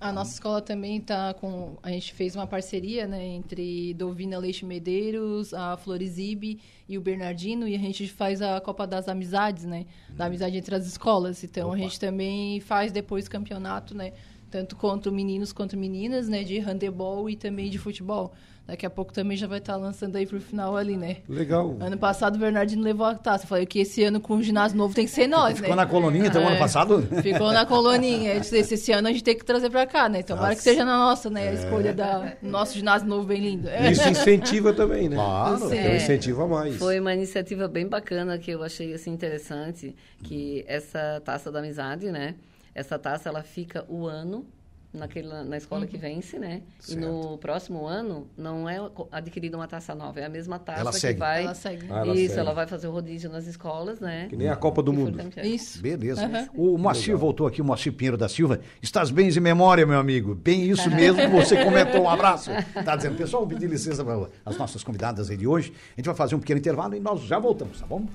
[0.00, 1.76] A nossa escola também está com.
[1.80, 7.66] A gente fez uma parceria né, entre Dovina Leite Medeiros, a Florizibe e o Bernardino,
[7.68, 9.86] e a gente faz a Copa das Amizades, né?
[10.10, 11.42] Da amizade entre as escolas.
[11.44, 14.12] Então a gente também faz depois campeonato, né?
[14.54, 16.44] Tanto contra meninos quanto meninas, né?
[16.44, 18.32] De handebol e também de futebol.
[18.64, 21.16] Daqui a pouco também já vai estar lançando aí pro final ali, né?
[21.28, 21.76] Legal.
[21.80, 23.42] Ano passado o Bernardino levou a taça.
[23.42, 25.82] Eu falei que esse ano com o ginásio novo tem que ser nós, Ficou né?
[25.82, 26.46] na coloninha então, É.
[26.46, 27.02] ano passado?
[27.20, 28.34] Ficou na coloninha.
[28.38, 30.22] Eu disse, esse, ano a gente tem que trazer pra cá, né?
[30.22, 30.56] Tomara Nossa.
[30.58, 31.48] que seja na nossa, né?
[31.48, 33.68] A escolha da nosso ginásio novo bem lindo.
[33.68, 33.90] É.
[33.90, 35.16] Isso incentiva também, né?
[35.16, 35.68] Claro.
[35.68, 35.76] Sim.
[35.76, 36.76] Então incentiva mais.
[36.76, 42.12] Foi uma iniciativa bem bacana que eu achei assim interessante, que essa taça da amizade,
[42.12, 42.36] né?
[42.74, 44.44] Essa taça ela fica o ano
[44.92, 46.62] naquele, na escola que vence, né?
[46.88, 48.78] E no próximo ano não é
[49.10, 51.18] adquirida uma taça nova, é a mesma taça Ela que segue.
[51.18, 51.42] vai.
[51.44, 51.86] Ela segue.
[51.90, 52.38] Ah, ela Isso, segue.
[52.40, 54.26] ela vai fazer o rodízio nas escolas, né?
[54.28, 55.18] Que nem a Copa do E for Mundo.
[55.18, 55.42] campeã.
[55.44, 55.82] Isso.
[55.82, 56.24] Beleza.
[56.24, 56.48] Aham.
[56.54, 58.60] O Moacir voltou aqui, o Moacir Pinheiro da Silva.
[58.80, 60.34] Estás bem de memória, meu amigo.
[60.34, 62.02] Bem isso mesmo que você comentou.
[62.02, 62.50] Um abraço.
[62.84, 65.72] Tá dizendo, pessoal, vou pedir licença para as nossas convidadas aí de hoje.
[65.96, 68.06] A gente vai fazer um pequeno intervalo e nós já voltamos, tá bom?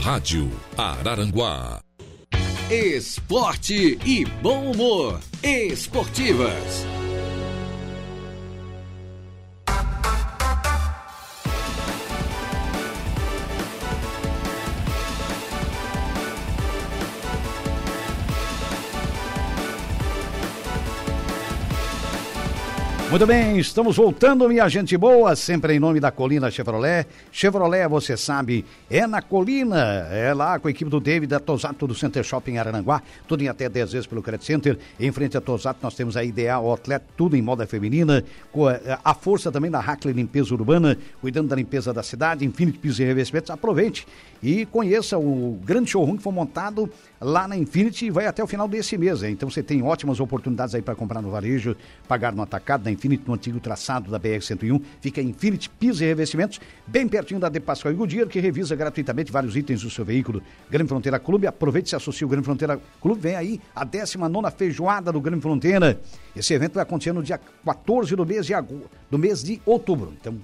[0.00, 1.80] Rádio Araranguá.
[2.70, 5.20] Esporte e bom humor.
[5.42, 6.86] Esportivas.
[23.10, 27.06] Muito bem, estamos voltando, minha gente boa, sempre em nome da Colina Chevrolet.
[27.32, 31.86] Chevrolet, você sabe, é na Colina, é lá com a equipe do David, da Tosato
[31.86, 34.78] do Center Shopping Aranaguá, tudo em até 10 vezes pelo Credit Center.
[35.00, 38.78] Em frente à Tosato nós temos a Ideal Outlet, tudo em moda feminina, com a,
[39.02, 43.04] a força também da Hackley Limpeza Urbana, cuidando da limpeza da cidade, Infinity Pisos e
[43.04, 43.50] Revestimentos.
[43.50, 44.06] Aproveite
[44.42, 48.46] e conheça o grande showroom que foi montado lá na Infinity e vai até o
[48.46, 49.22] final desse mês.
[49.22, 49.32] hein?
[49.32, 53.24] Então você tem ótimas oportunidades aí para comprar no varejo, pagar no atacado, na Infinity
[53.26, 54.80] no antigo traçado da BR-101.
[55.00, 59.32] Fica Infinity Pisos e Revestimentos, bem pertinho da De Pascoal e Goodyear, que revisa gratuitamente
[59.32, 60.42] vários itens do seu veículo.
[60.70, 63.20] Grande Fronteira Clube, aproveite e se associe ao Grande Fronteira Clube.
[63.20, 66.00] Vem aí a 19 feijoada do Grande Fronteira.
[66.34, 68.82] Esse evento vai acontecer no dia 14 do mês de, agu...
[69.10, 70.12] do mês de outubro.
[70.20, 70.38] Então,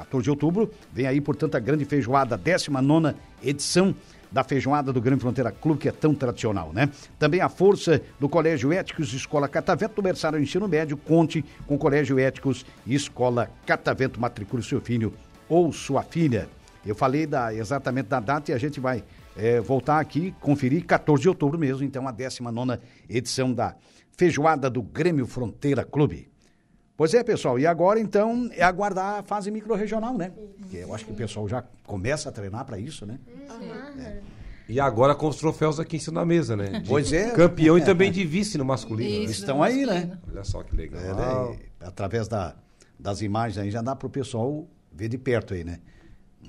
[0.00, 3.94] 14 de outubro, vem aí, portanto, a grande feijoada, 19 edição
[4.30, 6.88] da feijoada do Grande Fronteira Clube, que é tão tradicional, né?
[7.18, 11.78] Também a força do Colégio Éticos Escola Catavento, do Berçário Ensino Médio, conte com o
[11.78, 15.12] Colégio Éticos Escola Catavento, matricule seu filho
[15.48, 16.48] ou sua filha.
[16.86, 19.02] Eu falei da, exatamente da data e a gente vai
[19.36, 23.74] é, voltar aqui, conferir, 14 de outubro mesmo, então a 19 edição da
[24.16, 26.29] feijoada do Grêmio Fronteira Clube.
[27.00, 30.32] Pois é, pessoal, e agora então é aguardar a fase micro-regional, né?
[30.70, 33.18] Que eu acho que o pessoal já começa a treinar para isso, né?
[33.98, 34.20] É.
[34.68, 36.80] E agora com os troféus aqui em cima da mesa, né?
[36.80, 37.30] De Pois é.
[37.30, 39.08] Campeão e também de vice no masculino.
[39.08, 39.24] né?
[39.24, 39.40] Isso.
[39.40, 40.18] Estão aí, né?
[40.30, 41.00] Olha só que legal.
[41.00, 41.14] É,
[41.52, 41.58] né?
[41.80, 42.54] Através da,
[42.98, 45.78] das imagens aí já dá para o pessoal ver de perto aí, né?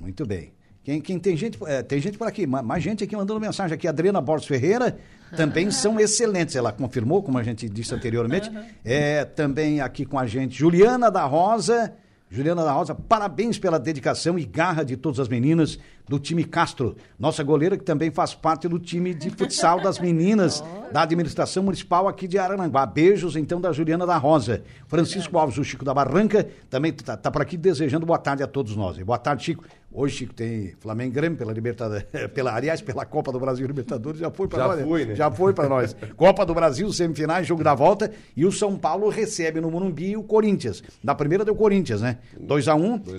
[0.01, 0.51] Muito bem.
[0.83, 3.73] Quem, quem tem gente, é, tem gente por aqui, ma- mais gente aqui mandando mensagem
[3.73, 3.87] aqui.
[3.87, 4.99] Adriana Borges Ferreira
[5.35, 6.55] também são excelentes.
[6.55, 8.51] Ela confirmou, como a gente disse anteriormente.
[8.83, 11.93] É também aqui com a gente Juliana da Rosa.
[12.29, 16.95] Juliana da Rosa, parabéns pela dedicação e garra de todas as meninas do time Castro.
[17.19, 22.07] Nossa goleira que também faz parte do time de futsal das meninas da administração municipal
[22.07, 22.85] aqui de Arananguá.
[22.85, 24.63] Beijos então da Juliana da Rosa.
[24.87, 28.47] Francisco Alves, o Chico da Barranca, também tá, tá por aqui desejando boa tarde a
[28.47, 28.97] todos nós.
[28.97, 29.63] E boa tarde, Chico.
[29.93, 34.21] Hoje, Chico, tem Flamengo e Grêmio pela Libertadores, pela, aliás, pela Copa do Brasil Libertadores,
[34.21, 34.81] já foi para Já nós.
[34.81, 35.15] foi, né?
[35.15, 35.93] Já foi para nós.
[36.15, 40.23] Copa do Brasil, semifinais, jogo da volta, e o São Paulo recebe no Morumbi o
[40.23, 40.81] Corinthians.
[41.03, 42.19] Na primeira deu Corinthians, né?
[42.41, 42.75] 2x1 2 a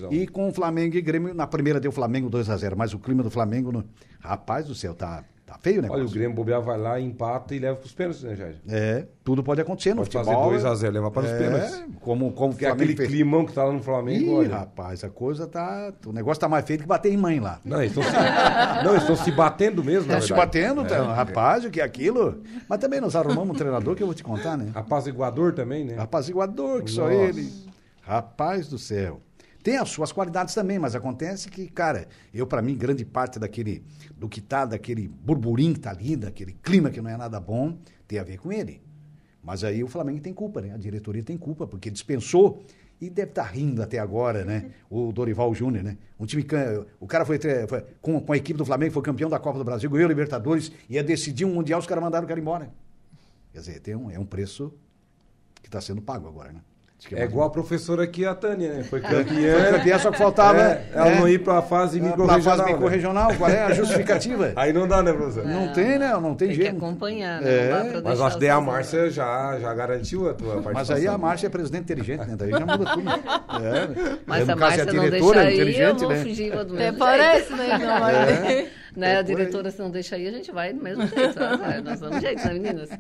[0.09, 0.12] 1.
[0.12, 2.31] e com o Flamengo e Grêmio, na primeira deu Flamengo
[2.72, 2.76] 2x0.
[2.76, 3.85] Mas o clima do Flamengo, no...
[4.20, 6.02] rapaz do céu, tá, tá feio o negócio.
[6.02, 8.56] Olha, o Grêmio bobear vai lá, empata e leva para os pênaltis, né, Jair?
[8.68, 10.52] É, tudo pode acontecer no Pode fazer futebol.
[10.52, 11.85] 2x0, levar para os é, pênaltis.
[12.00, 13.08] Como, como Porque é aquele fez.
[13.08, 14.56] climão que tá lá no Flamengo, Ih, olha.
[14.56, 15.92] rapaz, a coisa tá.
[16.06, 17.61] O negócio tá mais feito que bater em mãe lá.
[17.64, 18.85] Não, eles estão se...
[18.85, 22.42] não, estão se batendo mesmo, Estão se batendo, tá, rapaz, o que é aquilo?
[22.68, 24.70] Mas também nós arrumamos um treinador que eu vou te contar, né?
[24.74, 25.94] Apaziguador também, né?
[25.94, 27.14] Rapaziguador, que só Nossa.
[27.14, 27.52] ele.
[28.02, 29.20] Rapaz do céu.
[29.62, 33.85] Tem as suas qualidades também, mas acontece que, cara, eu, para mim, grande parte daquele,
[34.16, 37.79] do que tá, daquele burburinho que tá ali, daquele clima que não é nada bom,
[38.09, 38.83] tem a ver com ele.
[39.42, 40.72] Mas aí o Flamengo tem culpa, né?
[40.72, 42.64] A diretoria tem culpa, porque dispensou
[43.01, 44.70] e deve estar rindo até agora, né?
[44.90, 45.96] O Dorival Júnior, né?
[46.18, 46.44] Um time,
[47.01, 49.64] o cara foi, foi- com, com a equipe do Flamengo, foi campeão da Copa do
[49.64, 52.70] Brasil, ganhou Libertadores, ia decidir um Mundial, os caras mandaram o cara embora.
[53.53, 54.72] Quer dizer, tem um, é um preço
[55.61, 56.61] que está sendo pago agora, né?
[57.09, 58.83] Que É mais- igual a professora aqui, a Tânia, né?
[58.85, 59.73] Foi Foi campeã.
[59.73, 60.61] campeã, só que faltava.
[60.61, 61.19] É, ela né?
[61.19, 62.43] não ir para a fase Pra micro-regional.
[62.43, 62.73] fase né?
[62.73, 64.53] micro-regional, qual é a justificativa?
[64.57, 65.45] Aí não dá, né, professor?
[65.45, 66.12] Não tem, né?
[66.12, 66.77] Não tem Tem que jeito.
[66.77, 67.51] acompanhar, né?
[67.51, 68.61] É, Não Mas eu acho que daí a.
[68.61, 70.73] Márcia já, já garantiu a tua participação.
[70.75, 72.35] Mas aí a Márcia é presidente inteligente, né?
[72.38, 73.03] Daí já muda tudo.
[73.62, 74.17] É.
[74.27, 76.23] Mas a Márcia é não diretora, deixar aí, eu inteligente, vou né?
[76.23, 76.99] fugir do mesmo Até jeito.
[76.99, 77.79] parece, né?
[77.79, 78.82] Não, mas...
[78.94, 79.14] Né?
[79.14, 81.35] É a diretora, se não deixa aí, a gente vai do mesmo jeito.
[81.35, 81.81] sabe?
[81.83, 82.90] Nós damos jeito, né, meninas?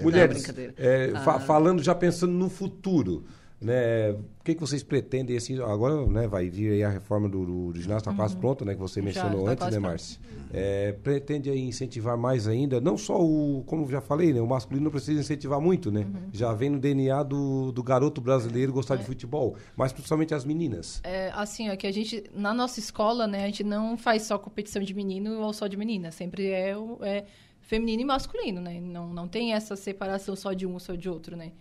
[0.00, 1.40] Mulheres, Não, é, fa- Ah.
[1.40, 3.24] falando já pensando no futuro,
[3.60, 4.12] né?
[4.12, 5.60] O que, que vocês pretendem assim?
[5.60, 6.26] Agora, né?
[6.26, 8.74] Vai vir aí a reforma do, do, do ginásio, está quase pronta, né?
[8.74, 9.78] Que você mencionou tá antes, né.
[9.78, 10.18] Márcia?
[10.52, 14.40] É, pretende incentivar mais ainda, não só o, como já falei, né?
[14.40, 16.00] O masculino não precisa incentivar muito, né?
[16.00, 16.30] Uhum.
[16.32, 21.00] Já vem no DNA do, do garoto brasileiro gostar de futebol, mas principalmente as meninas.
[21.04, 24.38] É, assim, ó, que a gente, na nossa escola, né, a gente não faz só
[24.38, 26.10] competição de menino ou só de menina.
[26.10, 27.24] Sempre é, é
[27.60, 28.80] feminino e masculino, né?
[28.80, 31.52] Não, não tem essa separação só de um ou só de outro, né?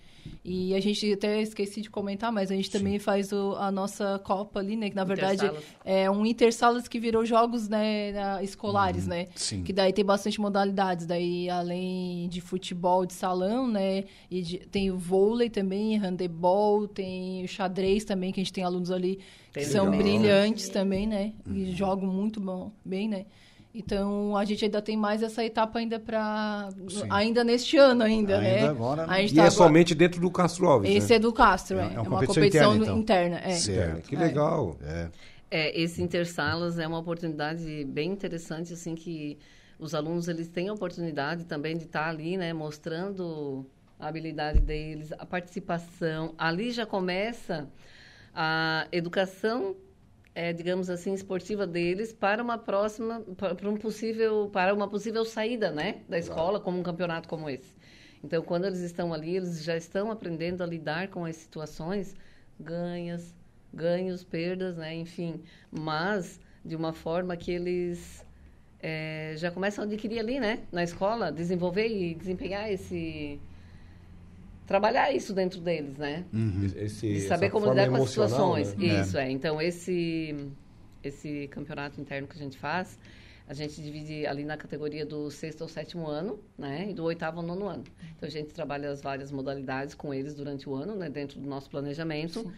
[0.43, 4.19] E a gente até esqueci de comentar, mas a gente também faz o- a nossa
[4.23, 4.89] Copa ali, né?
[4.89, 5.45] Que na verdade
[5.85, 9.27] é um intersalas que virou jogos né, na- escolares, né?
[9.35, 9.63] sim.
[9.63, 11.05] Que daí tem bastante modalidades.
[11.05, 14.05] Daí, além de futebol de salão, né?
[14.31, 18.63] E de- tem o vôlei também, handebol, tem o xadrez também, que a gente tem
[18.63, 19.19] alunos ali
[19.53, 19.97] Tem que são legal.
[19.99, 21.33] brilhantes também, né?
[21.53, 23.25] E jogam muito bom, bem, né?
[23.79, 26.67] Então, a gente ainda tem mais essa etapa ainda para
[27.09, 28.67] ainda neste ano ainda, Ainda né?
[28.67, 29.13] agora, né?
[29.13, 31.15] A gente E tá é agora- somente dentro do Castro Alves, Esse né?
[31.15, 31.85] é do Castro, É é.
[31.85, 32.97] uma É uma competição competição interna, então.
[32.99, 33.49] interna, é.
[33.51, 34.07] Certo.
[34.09, 34.75] Que legal.
[34.83, 35.07] É.
[35.51, 39.37] É, esse Intersalas é uma oportunidade bem interessante, assim, que
[39.79, 43.65] os alunos, eles têm a oportunidade também de estar ali, né, mostrando
[43.97, 46.33] a habilidade deles, a participação.
[46.37, 47.67] Ali já começa
[48.35, 49.75] a educação,
[50.33, 55.71] é, digamos assim, esportiva deles para uma próxima, para, um possível, para uma possível saída,
[55.71, 57.77] né, da escola, como um campeonato como esse.
[58.23, 62.15] Então, quando eles estão ali, eles já estão aprendendo a lidar com as situações
[62.59, 63.33] ganhas,
[63.73, 64.93] ganhos, perdas, né?
[64.95, 68.25] Enfim, mas de uma forma que eles
[68.81, 70.63] eh, já começam a adquirir ali, né?
[70.71, 73.39] Na escola, desenvolver e desempenhar esse
[74.69, 76.23] trabalhar isso dentro deles, né?
[76.75, 78.75] Esse, De saber como lidar com as situações.
[78.75, 79.01] né?
[79.01, 79.31] Isso, é.
[79.31, 80.35] Então, esse,
[81.03, 82.99] esse campeonato interno que a gente faz,
[83.47, 86.87] a gente divide ali na categoria do sexto ao sétimo ano, né?
[86.87, 87.83] E do oitavo ao nono ano.
[88.15, 91.09] Então, a gente trabalha as várias modalidades com eles durante o ano, né?
[91.09, 92.53] Dentro do nosso planejamento.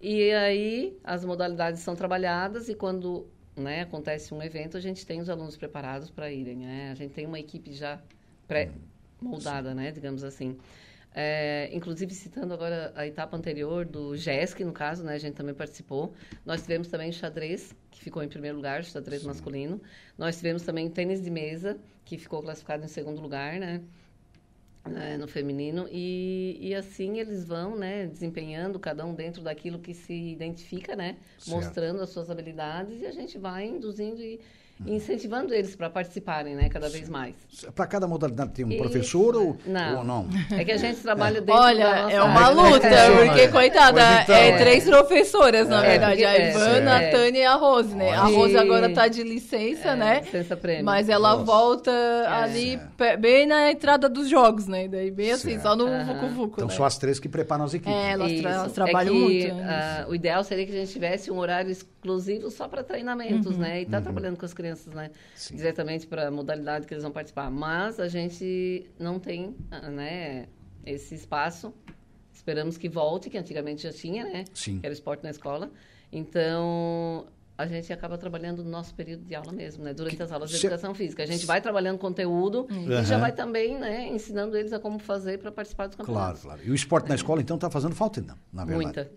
[0.00, 5.20] E aí, as modalidades são trabalhadas e quando né, acontece um evento, a gente tem
[5.20, 6.90] os alunos preparados para irem, né?
[6.90, 8.02] A gente tem uma equipe já
[8.48, 9.92] pré-moldada, né?
[9.92, 10.58] Digamos assim.
[11.14, 15.54] É, inclusive, citando agora a etapa anterior do GESC, no caso, né, a gente também
[15.54, 16.14] participou.
[16.44, 19.80] Nós tivemos também xadrez, que ficou em primeiro lugar, xadrez masculino.
[20.16, 23.82] Nós tivemos também tênis de mesa, que ficou classificado em segundo lugar, né,
[24.88, 25.86] né, no feminino.
[25.90, 31.18] E, e assim eles vão, né, desempenhando, cada um dentro daquilo que se identifica, né,
[31.38, 31.50] Certo.
[31.50, 34.40] mostrando as suas habilidades e a gente vai induzindo e
[34.84, 37.34] incentivando eles para participarem, né, cada vez mais.
[37.74, 39.98] Para cada modalidade tem um Isso, professor ou não.
[39.98, 40.28] ou não?
[40.56, 43.28] É que a gente trabalha dentro Olha, da nossa é uma área, luta, É.
[43.28, 44.34] porque, coitada, então.
[44.34, 46.24] é três professoras, na É, verdade.
[46.24, 47.08] A porque- é, Ivana, é.
[47.08, 48.12] a Tânia e a Rose, né?
[48.12, 48.24] A.
[48.24, 50.20] Rose agora tá de licença, É, né?
[50.24, 50.84] licença prêmio.
[50.84, 51.44] Mas ela Nossa.
[51.44, 51.90] volta
[52.28, 52.78] ali
[53.20, 54.88] bem na entrada dos jogos, né?
[54.88, 55.62] Daí bem assim, Certo.
[55.62, 56.04] só no Aham.
[56.14, 56.74] Vucu-Vucu, Então né?
[56.74, 57.92] são as três que preparam as equipes.
[57.94, 59.54] É, elas, tra- elas trabalham É que, muito.
[59.54, 59.66] né?
[59.68, 61.91] ah, o ideal seria que a gente tivesse um horário exclusivo
[62.50, 63.62] só para treinamentos, Uhum.
[63.62, 63.82] né?
[63.82, 65.10] E tá trabalhando com as crianças, né?
[65.34, 65.56] Sim.
[65.56, 67.50] Diretamente para a modalidade que eles vão participar.
[67.50, 70.46] Mas a gente não tem, ah, né?
[70.84, 71.72] Esse espaço.
[72.32, 74.44] Esperamos que volte, que antigamente já tinha, né?
[74.52, 74.80] Sim.
[74.80, 75.70] Que era esporte na escola.
[76.10, 77.26] Então,
[77.62, 79.94] a gente acaba trabalhando no nosso período de aula mesmo, né?
[79.94, 81.22] Durante as aulas de se- educação física.
[81.22, 83.04] A gente vai trabalhando conteúdo e Aham.
[83.04, 84.08] já vai também, né?
[84.08, 86.42] Ensinando eles a como fazer para participar dos Claro, campeonatos.
[86.42, 86.60] claro.
[86.64, 88.84] E o esporte na escola, então, está fazendo falta, não, na verdade.
[88.84, 89.10] Muita.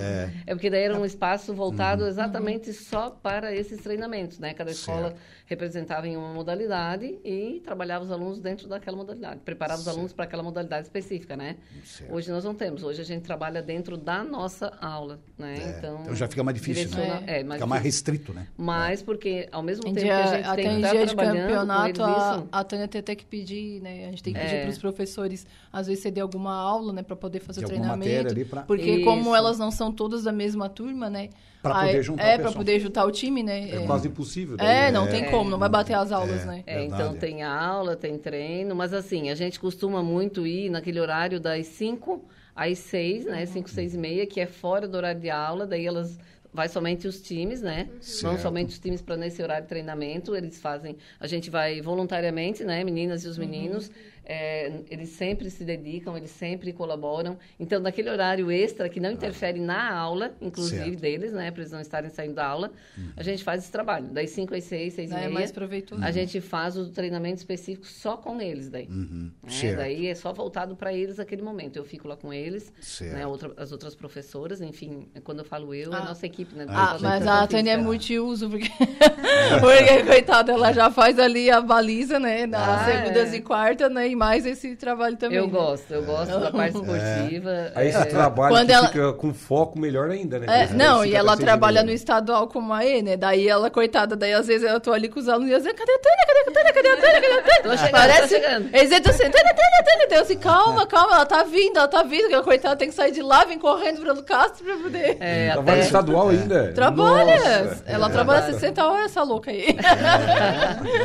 [0.00, 0.30] É.
[0.46, 1.56] É porque daí era um espaço Uhum.
[1.56, 4.54] voltado exatamente só para esses treinamentos, né?
[4.54, 5.20] Cada escola Certo.
[5.46, 10.24] representava em uma modalidade e trabalhava os alunos dentro daquela modalidade, preparava os alunos para
[10.24, 11.56] aquela modalidade específica, né?
[11.84, 12.12] Certo.
[12.14, 15.54] Hoje nós não temos, hoje a gente trabalha dentro da nossa aula, né?
[15.58, 16.96] É, Então, então já fica mais difícil, né?
[16.96, 18.46] direciona- É, Fica mais restrito, né?
[18.56, 21.06] Mas porque ao mesmo Em tempo dia, que a gente até tem que estar dia
[21.06, 24.06] de trabalhando campeonato, com eles a, a Tânia tem até que pedir, né?
[24.06, 24.60] A gente tem que pedir É.
[24.62, 27.02] para os professores, às vezes, ceder alguma aula, né?
[27.02, 28.46] Para poder fazer De o treinamento.
[28.46, 29.04] pra- Porque Isso.
[29.04, 31.28] como elas não são todas da mesma turma, né?
[31.62, 33.70] Pra aí- poder juntar É, para poder juntar o time, né?
[33.70, 34.56] É quase impossível.
[34.56, 34.90] daí, É, né?
[34.90, 36.64] não tem como, não vai bater as aulas, né?
[36.66, 37.02] É, Verdade.
[37.02, 41.66] então tem aula, tem treino, mas assim, a gente costuma muito ir naquele horário das
[41.68, 43.46] 5 às 6, né?
[43.46, 46.18] 5, 6 e meia, que é fora do horário de aula, daí elas
[46.52, 47.88] vai somente os times, né?
[47.94, 48.40] Não Certo.
[48.42, 52.84] somente os times para nesse horário de treinamento, eles fazem, a gente vai voluntariamente, né,
[52.84, 53.30] meninas e Uhum.
[53.32, 53.90] os meninos,
[54.24, 57.36] é, eles sempre se dedicam, eles sempre colaboram.
[57.58, 61.00] Então, naquele horário extra que não interfere na aula, inclusive Certo.
[61.00, 62.70] deles, né, para eles não estarem saindo da aula,
[63.16, 65.30] a gente faz esse trabalho, das 5 às 6, 6 e Daí meia.
[65.30, 66.04] é mais proveitoso.
[66.04, 68.86] A gente faz o treinamento específico só com eles daí.
[68.86, 69.30] Uhum.
[69.42, 69.74] né?
[69.74, 71.76] Daí é só voltado para eles naquele momento.
[71.76, 73.14] Eu fico lá com eles, Certo.
[73.14, 73.26] né?
[73.26, 76.04] outra- as outras professoras, enfim, quando eu falo eu, é a Ah.
[76.04, 76.66] nossa equipe, né?
[76.66, 78.70] do Ah, mas a Tânia é multiuso, porque,
[79.60, 82.46] porque, coitada, ela já faz ali a baliza, né?
[82.46, 83.36] Nas Ah, segundas é.
[83.36, 84.08] e quartas, né?
[84.08, 85.38] E mais esse trabalho também.
[85.38, 85.52] Eu né?
[85.52, 87.72] gosto, eu gosto da parte esportiva.
[87.74, 90.46] Aí esse é, trabalho Quando que ela- fica com foco melhor ainda, né?
[90.48, 93.16] É, não, e ela trabalha no estadual como a E, né?
[93.16, 95.76] Daí ela, coitada, daí às vezes eu tô ali com os alunos e eles dizem,
[95.76, 96.26] cadê a Tânia?
[96.26, 96.72] Cadê a Tânia?
[96.72, 97.20] Cadê a Tânia?
[97.20, 97.62] Cadê a Tânia?
[97.62, 98.20] Tô chegando, Parece...
[98.20, 98.68] tô chegando.
[98.74, 100.02] Eles entram assim, Tânia, Tânia, Tânia.
[100.12, 102.42] Eu assim, calma, calma, ela tá vindo, ela tá vindo.
[102.42, 105.16] Coitada tem que sair de lá, vem correndo pro Castro pra poder...
[105.20, 106.72] é, no estadual ainda.
[106.72, 107.64] Trabalha!
[107.64, 107.84] Nossa.
[107.86, 108.10] ela É.
[108.10, 109.66] trabalha 60 horas, essa louca aí.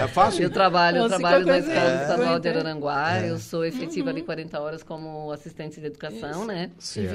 [0.01, 0.43] É fácil.
[0.43, 2.01] Eu trabalho, eu trabalho na Escola é.
[2.03, 2.51] Estadual de É.
[2.51, 3.19] Araranguá.
[3.21, 6.71] Eu sou efetiva ali 40 horas como assistente de educação, né?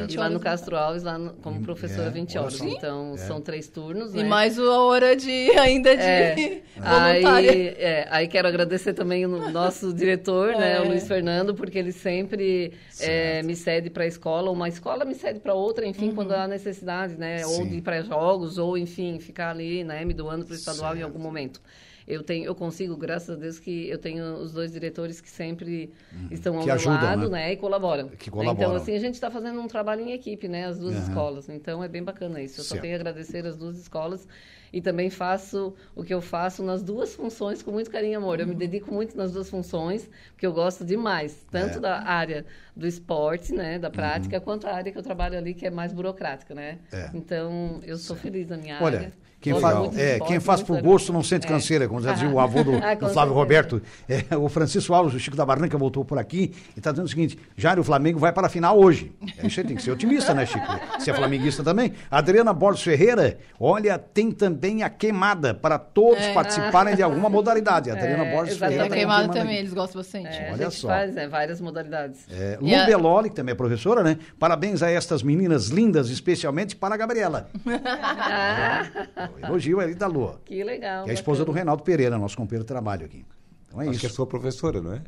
[0.09, 0.45] E lá no né?
[0.45, 2.61] Castro Alves, lá no- como professora, é, 20 olha horas.
[2.61, 4.25] Então, são três turnos, E né?
[4.25, 6.63] mais a hora de ainda de É.
[6.83, 10.81] Aí, é, aí quero agradecer também o nosso diretor, né, É.
[10.81, 15.15] o Luiz Fernando, porque ele sempre é, me cede para a escola, uma escola me
[15.15, 16.15] cede para outra, enfim, Uhum.
[16.15, 20.15] quando há necessidade, né, ou de ir para jogos, ou enfim, ficar ali, né, me
[20.15, 21.07] doando para o estadual em Certo.
[21.07, 21.61] algum momento.
[22.07, 25.93] Eu tenho, eu consigo, graças a Deus, que eu tenho os dois diretores que sempre
[26.31, 27.39] estão ao Que meu ajudam, lado, né?
[27.39, 27.53] né?
[27.53, 28.09] e colaboram.
[28.09, 28.55] Que colaboram.
[28.55, 30.67] Então, assim, a gente está fazendo um trabalho em equipe, né?
[30.67, 31.03] As duas Aham.
[31.03, 31.49] escolas.
[31.49, 32.61] Então, é bem bacana isso.
[32.61, 32.77] Eu Certo.
[32.77, 34.27] só tenho a agradecer as duas escolas
[34.73, 38.41] e também faço o que eu faço nas duas funções com muito carinho e amor.
[38.41, 41.81] Eu me dedico muito nas duas funções, porque eu gosto demais, tanto É.
[41.81, 45.67] da área do esporte, né, da prática, quanto a área que eu trabalho ali, que
[45.67, 46.79] é mais burocrática, né?
[46.93, 47.11] É.
[47.15, 49.13] Então, eu sou feliz na minha Olha, área.
[49.43, 49.59] Quem, de
[50.01, 50.93] é, esporte, quem faz por legal.
[50.93, 53.35] gosto não sente canseira, como já dizia o avô do, Ah, do Flávio.
[53.35, 53.83] Roberto.
[54.09, 57.09] É, o Francisco Alves, o Chico da Barranca, voltou por aqui e está dizendo o
[57.09, 59.13] seguinte: Jair, o Flamengo vai para a final hoje.
[59.39, 60.65] É, isso aí tem que ser otimista, né, Chico?
[61.01, 61.93] Se é flamenguista também.
[62.11, 67.91] Adriana Borges Ferreira, olha, tem também a queimada para todos participarem de alguma modalidade.
[67.91, 68.85] A Adriana É, Borges Ferreira.
[68.85, 69.55] a tá queimada também, aqui.
[69.57, 70.29] eles gostam bastante.
[70.29, 70.89] É, a Olha gente só.
[70.89, 72.21] faz várias modalidades.
[72.31, 74.19] É, Lu a- Beloli, que também é professora, né?
[74.39, 77.49] Parabéns a estas meninas lindas, especialmente para a Gabriela.
[79.41, 80.41] O elogio ali da Lua.
[80.45, 81.05] Que legal.
[81.05, 81.59] Que é a esposa do bacana.
[81.61, 83.25] Reinaldo Pereira, nosso companheiro de trabalho aqui.
[83.69, 84.17] Então é Acho que é isso.
[84.17, 85.03] sua professora, não é?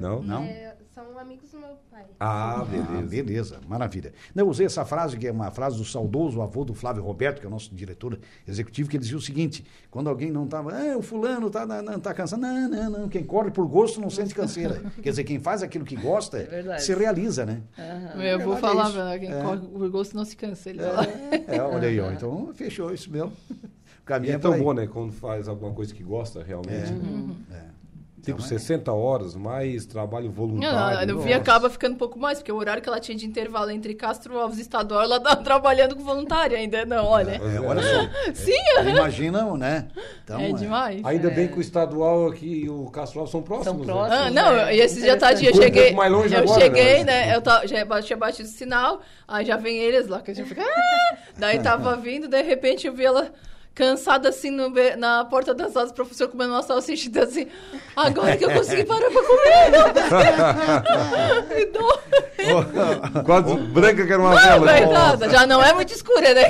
[0.00, 0.22] Não?
[0.22, 0.42] Não?
[0.44, 2.06] É, são amigos do meu pai.
[2.20, 3.08] Ah, Ah, beleza.
[3.08, 4.12] beleza, maravilha.
[4.34, 7.40] Não, eu usei essa frase, que é uma frase do saudoso avô do Flávio Roberto,
[7.40, 10.72] que é o nosso diretor executivo, que ele dizia o seguinte: quando alguém não estava,
[10.72, 12.40] ah, o fulano tá, não, não, tá cansado.
[12.40, 13.08] Não, não, não.
[13.08, 14.80] Quem corre por gosto não sente canseira.
[15.02, 16.82] Quer dizer, quem faz aquilo que gosta verdade.
[16.82, 17.60] se realiza, né?
[18.16, 19.42] Eu vou é falar, pra quem É.
[19.42, 20.70] corre por gosto não se cansa.
[20.70, 21.04] Ele fala.
[21.46, 22.10] É, olha aí, ó.
[22.18, 23.32] Então fechou isso mesmo.
[23.98, 24.86] O E caminho é é tão bom, né?
[24.86, 26.90] Quando faz alguma coisa que gosta realmente.
[27.52, 27.77] É.
[28.28, 28.58] Tipo, Então, é.
[28.58, 31.06] 60 horas, mais trabalho voluntário.
[31.14, 31.40] não, fim nossa.
[31.40, 34.38] acaba ficando um pouco mais, porque o horário que ela tinha de intervalo entre Castro
[34.38, 37.40] Alves e Estadual, ela tá trabalhando com voluntária ainda, não, olha.
[37.42, 38.32] É, olha só.
[38.34, 38.52] Sim,
[38.90, 39.88] Imaginam, né?
[40.24, 41.04] Então, é demais.
[41.04, 43.86] Ainda bem que o estadual aqui e o Castro Alves são próximos.
[43.86, 44.08] São né?
[44.08, 44.26] próximos.
[44.26, 45.82] Ah, não, É, e esse dia tá dia, eu um cheguei.
[45.84, 47.26] pouco mais longe eu agora, cheguei, né?
[47.26, 47.34] né?
[47.36, 50.48] Eu ta- já tinha batido o sinal, aí já vem eles lá, que a gente
[50.48, 50.62] fica.
[50.62, 53.32] "Ah!" Daí tava vindo, de repente eu vi ela
[53.78, 57.46] cansada assim no na porta das salas, o professor comendo uma salsicha e assim,
[57.94, 59.70] agora que eu consegui parar pra comer.
[61.54, 63.22] Me dou.
[63.24, 64.72] Quase branca que era uma vela.
[64.72, 66.42] coitada, já não é muito escura, né?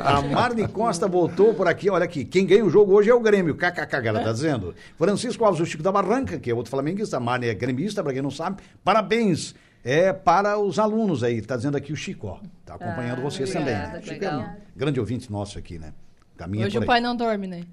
[0.00, 1.90] A Marne Costa voltou por aqui.
[1.90, 3.56] Olha aqui, quem ganha o jogo hoje é o Grêmio.
[3.56, 4.76] KKK, ela tá dizendo.
[4.96, 7.16] Francisco Alves, o Chico da Barranca, que é outro flamenguista.
[7.16, 8.62] A Marne é gremista, pra quem não sabe.
[8.84, 9.56] Parabéns.
[9.84, 12.38] É para os alunos aí, tá dizendo aqui o Chico, ó.
[12.64, 14.02] Tá acompanhando Ah, vocês obrigada, também.
[14.02, 14.46] Chico é um
[14.76, 15.92] grande ouvinte nosso aqui, né?
[16.38, 17.64] Caminha Hoje o pai não dorme, né?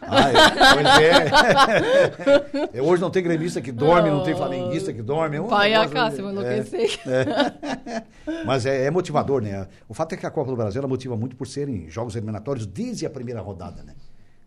[0.00, 0.32] Ah, é.
[0.74, 2.70] Pois é.
[2.78, 5.36] É, Hoje não tem gremista que dorme, não tem flamenguista que dorme.
[5.36, 7.00] É O pai e a negócio- Cássia vão enlouquecer.
[8.46, 9.66] Mas é, é motivador, né?
[9.88, 12.64] O fato é que a Copa do Brasil ela motiva muito por serem jogos eliminatórios
[12.64, 13.94] desde a primeira rodada, né?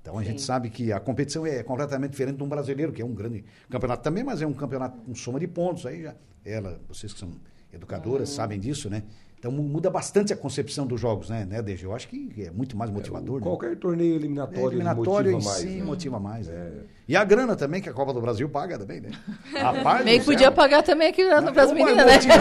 [0.01, 3.05] Então a gente sabe que a competição é completamente diferente de um brasileiro, que é
[3.05, 5.85] um grande campeonato também, mas é um campeonato com soma de pontos.
[5.85, 6.13] Aí já,
[6.45, 7.31] ela, vocês que são
[7.73, 9.03] educadoras, sabem disso, né?
[9.45, 11.85] Então mu- muda bastante a concepção dos jogos, né, né DG?
[11.85, 13.35] Eu acho que é muito mais motivador.
[13.35, 13.43] né?
[13.43, 15.57] Qualquer torneio É, eliminatório, eliminatório motiva em mais.
[15.57, 15.83] si né?
[15.83, 16.47] motiva mais.
[16.47, 16.71] né?
[17.07, 19.09] E a grana também, que a Copa do Brasil paga também, né?
[19.53, 22.13] Rapaz do que podia pagar também aqui as Uma meninas, né?
[22.15, 22.33] motiva-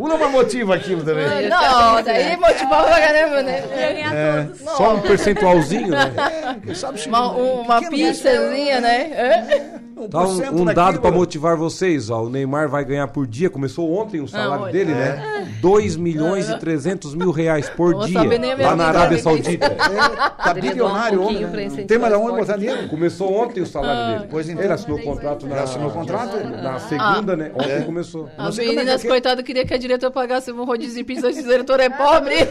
[0.16, 1.26] Uma motiva aquilo também.
[1.50, 4.52] Não, daí motivava pra caramba, né?
[4.74, 6.14] Só um percentualzinho, né?
[6.64, 9.80] Quem sabe Uma, um uma pizzazinha, né?
[9.96, 12.24] Um Tá um, um dado para motivar vocês, ó.
[12.24, 14.72] O Neymar vai ganhar por dia, começou ontem o salário olha.
[14.72, 15.35] dele, né?
[15.60, 19.22] 2 milhões e 300 mil reais por dia, a lá na Arábia né?
[19.22, 19.70] Saudita.
[19.70, 21.68] Tá doar um bilionário pouquinho homem.
[21.68, 21.84] né?
[21.86, 22.46] Tem mais o aonde esporte.
[22.46, 22.88] botar dinheiro.
[22.88, 24.28] Começou ontem o salário dele.
[24.30, 24.64] Pois então.
[24.64, 26.36] Ele assinou o contrato na, assinou o contrato?
[26.62, 27.50] na segunda, né?
[27.54, 27.80] Ontem É.
[27.82, 28.28] começou.
[28.36, 29.08] Como é que meninas, é.
[29.08, 32.34] coitadas, queria que a diretora pagasse um rodízio de pizza, esse diretor é pobre.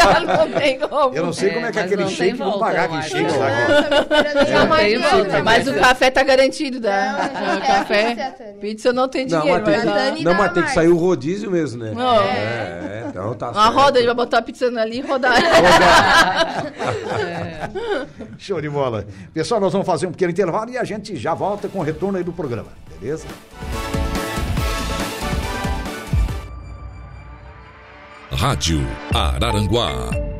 [0.00, 1.14] Ela não tem como.
[1.14, 3.46] Eu não sei É, como é que mas aquele shake vão pagar aquele shake lá.
[3.50, 5.16] Nada.
[5.16, 7.30] volta, Mas o café tá garantido, tá?
[7.34, 10.62] a O café, a pizza não tem Não, dinheiro, a a- Não, dá mas tem
[10.62, 11.92] que sair o rodízio mesmo, né?
[11.94, 12.16] Não.
[12.36, 13.74] É, então tá uma certo.
[13.74, 15.36] roda, ele vai botar a pizza ali e rodar.
[18.38, 19.06] Show de bola.
[19.32, 22.18] Pessoal, nós vamos fazer um pequeno intervalo e a gente já volta com o retorno
[22.18, 22.68] aí do programa,
[22.98, 23.26] beleza?
[28.30, 28.80] Rádio
[29.14, 30.35] Araranguá.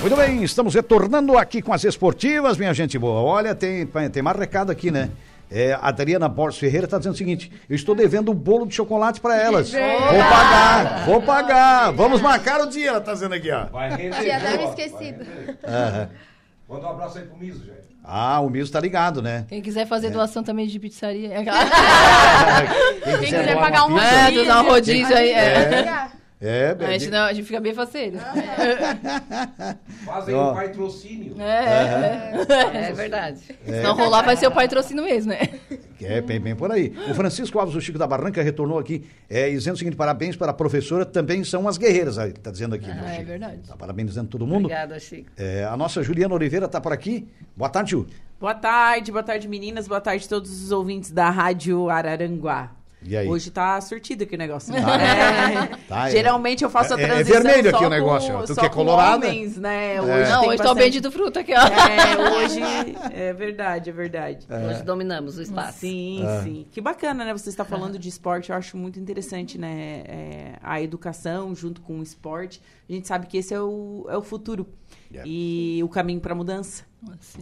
[0.00, 3.20] Muito bem, estamos retornando aqui com as esportivas, minha gente boa.
[3.20, 5.10] Olha, tem, tem mais recado aqui, né?
[5.50, 8.74] É, a Adriana Borges Ferreira está dizendo o seguinte: eu estou devendo um bolo de
[8.74, 9.72] chocolate para elas.
[9.72, 9.80] Vou
[10.30, 11.90] pagar, vou pagar.
[11.92, 13.66] Vamos marcar o dia, ela está dizendo aqui, ó.
[13.66, 14.24] Vai render.
[14.24, 14.68] Dela ó?
[14.70, 15.26] esquecido.
[16.66, 17.90] Manda um abraço aí pro Miso, gente.
[18.02, 19.44] Ah, o Miso tá ligado, né?
[19.48, 21.30] Quem quiser fazer doação também de pizzaria.
[23.04, 25.30] Quem quiser doar pagar uma um pizza, É, um rodízio aí.
[25.30, 26.10] É.
[26.42, 28.16] É, A, gente não, a gente fica bem faceiro.
[30.06, 30.52] Fazem Ó.
[30.52, 31.36] um patrocínio.
[31.38, 33.40] É, É verdade.
[33.40, 35.40] Se não rolar, vai ser o patrocínio mesmo, né?
[36.00, 36.94] É, bem, bem por aí.
[37.10, 40.50] O Francisco Alves, o Chico da Barranca, retornou aqui, é, dizendo o seguinte: parabéns para
[40.50, 42.90] a professora, também são as guerreiras, aí, tá dizendo aqui.
[42.90, 43.26] Ah, é Chico?
[43.26, 43.58] verdade.
[43.68, 44.64] Tá parabenizando todo mundo.
[44.64, 45.28] Obrigada, Chico.
[45.36, 47.28] É, a nossa Juliana Oliveira tá por aqui.
[47.54, 48.06] Boa tarde, Ju.
[48.40, 52.79] Boa tarde, boa tarde meninas, boa tarde a todos os ouvintes da Rádio Araranguá.
[53.02, 53.26] E aí?
[53.28, 54.72] Hoje tá surtido aqui o negócio.
[54.74, 54.80] né?
[54.82, 55.00] Tá.
[55.02, 55.80] É.
[55.90, 56.10] Tá, é.
[56.12, 58.42] Geralmente eu faço a É- é transição vermelho só aqui o com- negócio, ó.
[58.42, 59.26] Tu só que é com colorada.
[59.26, 60.00] homens, né?
[60.00, 60.28] Hoje É.
[60.28, 61.60] Não, hoje tá o bastante- bendito fruto aqui, ó.
[61.66, 62.60] É, hoje
[63.12, 64.46] é verdade, é verdade.
[64.68, 65.78] Hoje dominamos o espaço.
[65.80, 66.42] Sim, É.
[66.42, 66.66] sim.
[66.70, 67.32] Que bacana, né?
[67.32, 70.02] Você está falando de esporte, eu acho muito interessante, né?
[70.06, 72.60] É, a educação junto com o esporte.
[72.88, 74.66] A gente sabe que esse é o, é o futuro
[75.10, 75.28] Yeah.
[75.28, 76.84] e o caminho para a mudança.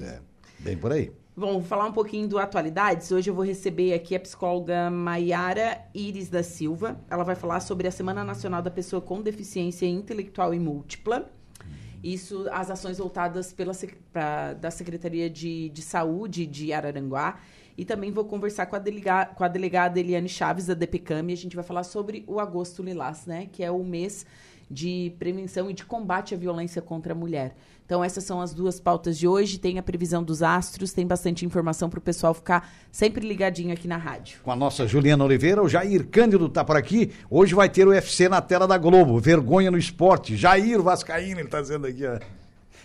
[0.00, 0.20] É,
[0.60, 1.10] bem por aí.
[1.38, 3.12] Bom, falar um pouquinho do Atualidades.
[3.12, 6.98] Hoje eu vou receber aqui a psicóloga Maiara Iris da Silva.
[7.08, 11.30] Ela vai falar sobre a Semana Nacional da Pessoa com Deficiência Intelectual e Múltipla.
[12.02, 13.70] Isso, as ações voltadas pela,
[14.12, 17.38] pra- da Secretaria de, de Saúde de Araranguá.
[17.76, 21.32] E também vou conversar com a, delega, com a delegada Eliane Chaves, da DPCAM, e
[21.34, 23.46] a gente vai falar sobre o Agosto Lilás, né?
[23.52, 24.26] Que é o mês
[24.70, 27.54] de prevenção e de combate à violência contra a mulher.
[27.84, 29.58] Então, essas são as duas pautas de hoje.
[29.58, 33.88] Tem a previsão dos astros, tem bastante informação para o pessoal ficar sempre ligadinho aqui
[33.88, 34.40] na rádio.
[34.42, 37.10] Com a nossa Juliana Oliveira, o Jair Cândido tá por aqui.
[37.30, 39.18] Hoje vai ter o UFC na tela da Globo.
[39.18, 40.36] Vergonha no esporte.
[40.36, 42.18] Jair Vascaíno, ele tá dizendo aqui, ó.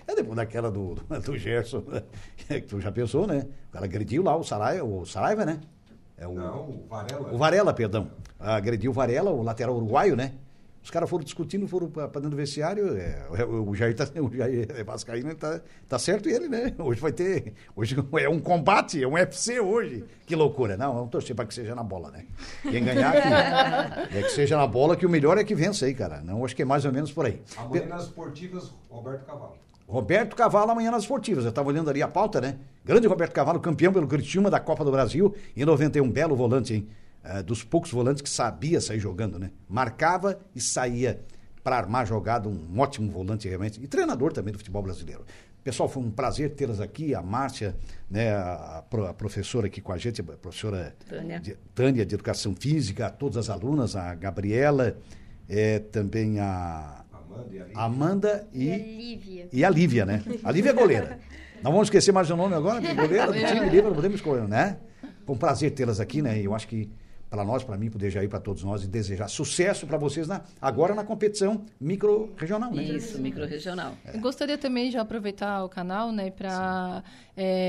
[0.07, 2.03] É depois daquela do, do Gerson, né?
[2.47, 3.45] que tu já pensou, né?
[3.69, 5.59] O cara agrediu lá o Saraiva, o Saraiva, né?
[6.17, 7.34] É o, Não, o Varela.
[7.34, 8.09] o Varela, perdão.
[8.39, 10.31] Agrediu o Varela, o lateral uruguaio, né?
[10.84, 12.97] Os caras foram discutindo, foram pra dentro do vestiário.
[12.97, 16.73] é, o, Jair tá, o Jair é Vascaíno ele tá, tá certo ele, né?
[16.77, 17.53] Hoje vai ter.
[17.73, 20.03] Hoje é um combate, é um UFC hoje.
[20.25, 20.75] Que loucura.
[20.75, 22.25] Não, vamos torcer pra que seja na bola, né?
[22.69, 23.13] Quem ganhar,
[24.09, 26.21] que, é que seja na bola, que o melhor é que vença aí, cara.
[26.21, 27.41] Não, acho que é mais ou menos por aí.
[27.55, 29.53] Amanhã nas esportivas, Roberto Cavalo.
[29.88, 31.45] Roberto Cavalo amanhã nas esportivas.
[31.45, 32.57] Eu estava olhando ali a pauta, né?
[32.84, 36.09] Grande Roberto Cavalo, campeão pelo Criciúma da Copa do Brasil em 91.
[36.11, 36.89] Belo volante, hein?
[37.24, 39.51] É, dos poucos volantes que sabia sair jogando, né?
[39.69, 41.21] Marcava e saía
[41.63, 43.82] para armar jogada, um ótimo volante realmente.
[43.82, 45.24] E treinador também do futebol brasileiro.
[45.63, 47.74] Pessoal, foi um prazer tê-las aqui, a Márcia,
[48.11, 51.39] né, a, a pro- a professora aqui com a gente, a professora Tânia.
[51.39, 54.97] de, Tânia de Educação Física, todas as alunas, a Gabriela,
[55.47, 57.05] é, também a
[57.74, 59.49] Amanda e E a Lívia.
[59.53, 60.24] e a Lívia, né?
[60.43, 61.19] A Lívia é goleira.
[61.63, 64.45] Não vamos esquecer mais o nome agora, de goleira do time Lívia, não podemos escolher,
[64.49, 64.78] né?
[65.26, 66.38] Foi um prazer tê-las aqui, né?
[66.41, 66.89] E eu acho que
[67.34, 70.27] para nós, para mim, poder já ir para todos nós e desejar sucesso para vocês
[70.27, 72.84] na, agora na competição micro-regional, né?
[72.84, 73.93] Isso, micro-regional.
[74.13, 77.03] Eu gostaria também de aproveitar o canal, né, para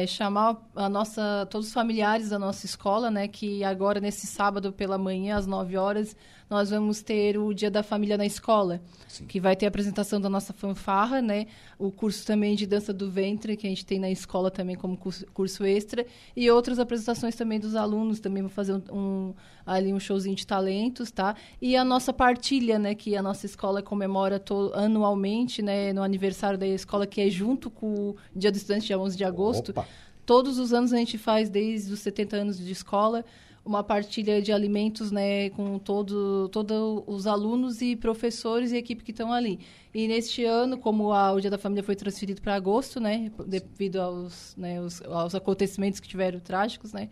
[0.07, 4.99] chamar a nossa, todos os familiares da nossa escola, né, que agora nesse sábado pela
[4.99, 6.15] manhã às 9 horas
[6.49, 8.81] nós vamos ter o Dia da Família na escola,
[9.29, 11.47] que vai ter a apresentação da nossa fanfarra, né,
[11.79, 14.97] o curso também de dança do ventre que a gente tem na escola também como
[14.97, 16.05] curso, curso extra
[16.37, 19.35] e outras apresentações também dos alunos, também vou fazer um, um-
[19.67, 21.35] ali um showzinho de talentos, tá?
[21.61, 26.59] E a nossa partilha, né, que a nossa escola comemora to- anualmente, né, no aniversário
[26.59, 29.71] da escola, que é junto com o Dia do Estudante, dia 11 de agosto.
[29.71, 29.87] Opa.
[30.27, 33.25] Todos os anos a gente faz, desde os 70 anos de escola,
[33.65, 39.11] uma partilha de alimentos, né, com todo, todos os alunos e professores e equipe que
[39.11, 39.59] estão ali.
[39.95, 43.97] E neste ano, como a- o Dia da Família foi transferido para agosto, né, devido
[44.01, 47.09] aos, né, os- aos acontecimentos que tiveram trágicos, né,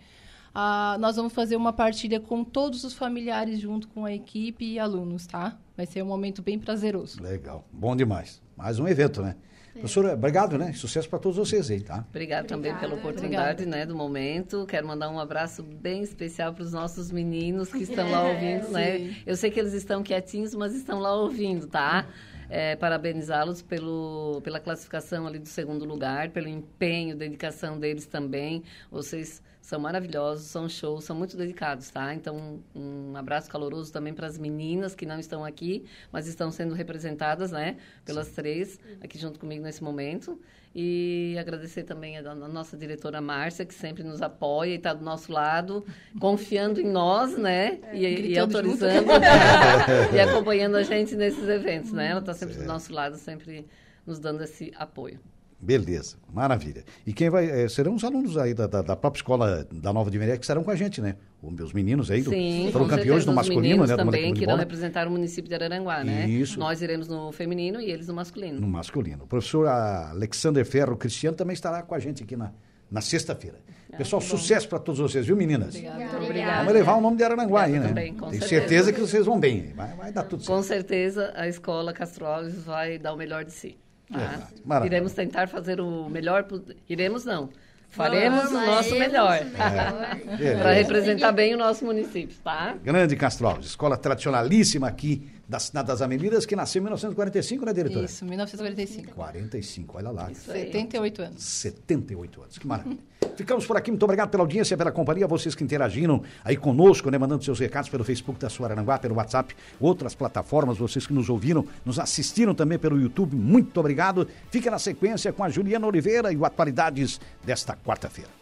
[0.54, 4.78] ah, nós vamos fazer uma partilha com todos os familiares junto com a equipe e
[4.78, 5.58] alunos, tá?
[5.74, 7.22] Vai ser um momento bem prazeroso.
[7.22, 8.42] Legal, bom demais.
[8.54, 9.36] Mais um evento, né?
[9.72, 10.72] Professora, obrigado, né?
[10.74, 12.04] Sucesso para todos vocês aí, tá?
[12.10, 14.66] Obrigada também pela oportunidade né, do momento.
[14.66, 18.68] Quero mandar um abraço bem especial para os nossos meninos que estão lá ouvindo.
[18.68, 19.16] né?
[19.26, 22.06] Eu sei que eles estão quietinhos, mas estão lá ouvindo, tá?
[22.50, 28.62] É, parabenizá-los pelo, pela classificação ali do segundo lugar, pelo empenho, dedicação deles também.
[28.90, 32.12] Vocês são maravilhosos, são shows, são muito dedicados, tá?
[32.12, 36.74] Então, um abraço caloroso também para as meninas que não estão aqui, mas estão sendo
[36.74, 37.76] representadas, né?
[38.04, 40.38] Pelas três aqui junto comigo nesse momento.
[40.74, 45.30] E agradecer também a, nossa diretora Márcia, que sempre nos apoia e está do nosso
[45.30, 45.86] lado,
[46.18, 47.78] confiando em nós, né?
[47.92, 49.06] E, e gritando autorizando
[50.12, 52.08] e acompanhando a gente nesses eventos, né?
[52.08, 53.64] Ela está sempre do nosso lado, sempre
[54.04, 55.20] nos dando esse apoio.
[55.64, 56.82] Beleza, maravilha.
[57.06, 57.48] E quem vai.
[57.48, 60.42] eh, serão os alunos aí da, da, da própria escola da Nova de Meré que
[60.42, 61.14] estarão com a gente, né?
[61.40, 63.96] Os meus meninos aí, do, Sim, foram campeões no masculino, né?
[63.96, 66.28] Também que irão representar o município de Araranguá, né?
[66.28, 66.58] Isso.
[66.58, 68.60] Nós iremos no feminino e eles no masculino.
[68.60, 69.22] no masculino.
[69.22, 72.52] O professor Alexander Ferro Cristiano também estará com a gente aqui na,
[72.90, 73.58] na sexta-feira.
[73.92, 75.76] Ah, Pessoal, sucesso para todos vocês, viu, meninas?
[75.76, 76.58] Obrigada.
[76.58, 77.88] Vamos levar o nome de Araranguá aí, né?
[77.88, 78.60] também, com Tenho certeza.
[78.60, 79.72] certeza que vocês vão bem.
[79.76, 80.56] Vai, vai dar tudo certo.
[80.56, 83.76] Com certeza, a escola Castro Alves vai dar o melhor de si.
[84.18, 84.54] Verdade.
[84.64, 84.94] Maravilha.
[84.94, 86.46] Iremos tentar fazer o melhor.
[86.88, 87.48] Iremos não.
[87.88, 89.40] Faremos o Faremos nosso o melhor.
[90.38, 90.58] Beleza.
[90.62, 92.74] Para representar bem o nosso município, tá?
[92.82, 97.74] Grande Castro Alves, escola tradicionalíssima aqui da Cidade das Avenidas, que nasceu em 1945, né,
[97.74, 98.06] diretora?
[98.06, 99.14] Isso, 1945.
[99.14, 100.32] 45, olha lá.
[100.32, 100.64] Isso aí.
[100.64, 101.42] 78 anos.
[101.42, 102.58] 78 anos.
[102.58, 102.98] Que maravilha.
[103.36, 103.90] Ficamos por aqui.
[103.90, 105.26] Muito obrigado pela audiência, pela companhia.
[105.26, 107.18] Vocês que interagiram aí conosco, né?
[107.18, 110.78] Mandando seus recados pelo Facebook da Suaranguá, pelo WhatsApp, outras plataformas.
[110.78, 113.36] Vocês que nos ouviram, nos assistiram também pelo YouTube.
[113.36, 114.26] Muito obrigado.
[114.50, 118.41] Fica na sequência com a Juliana Oliveira e o Atualidades desta quarta-feira.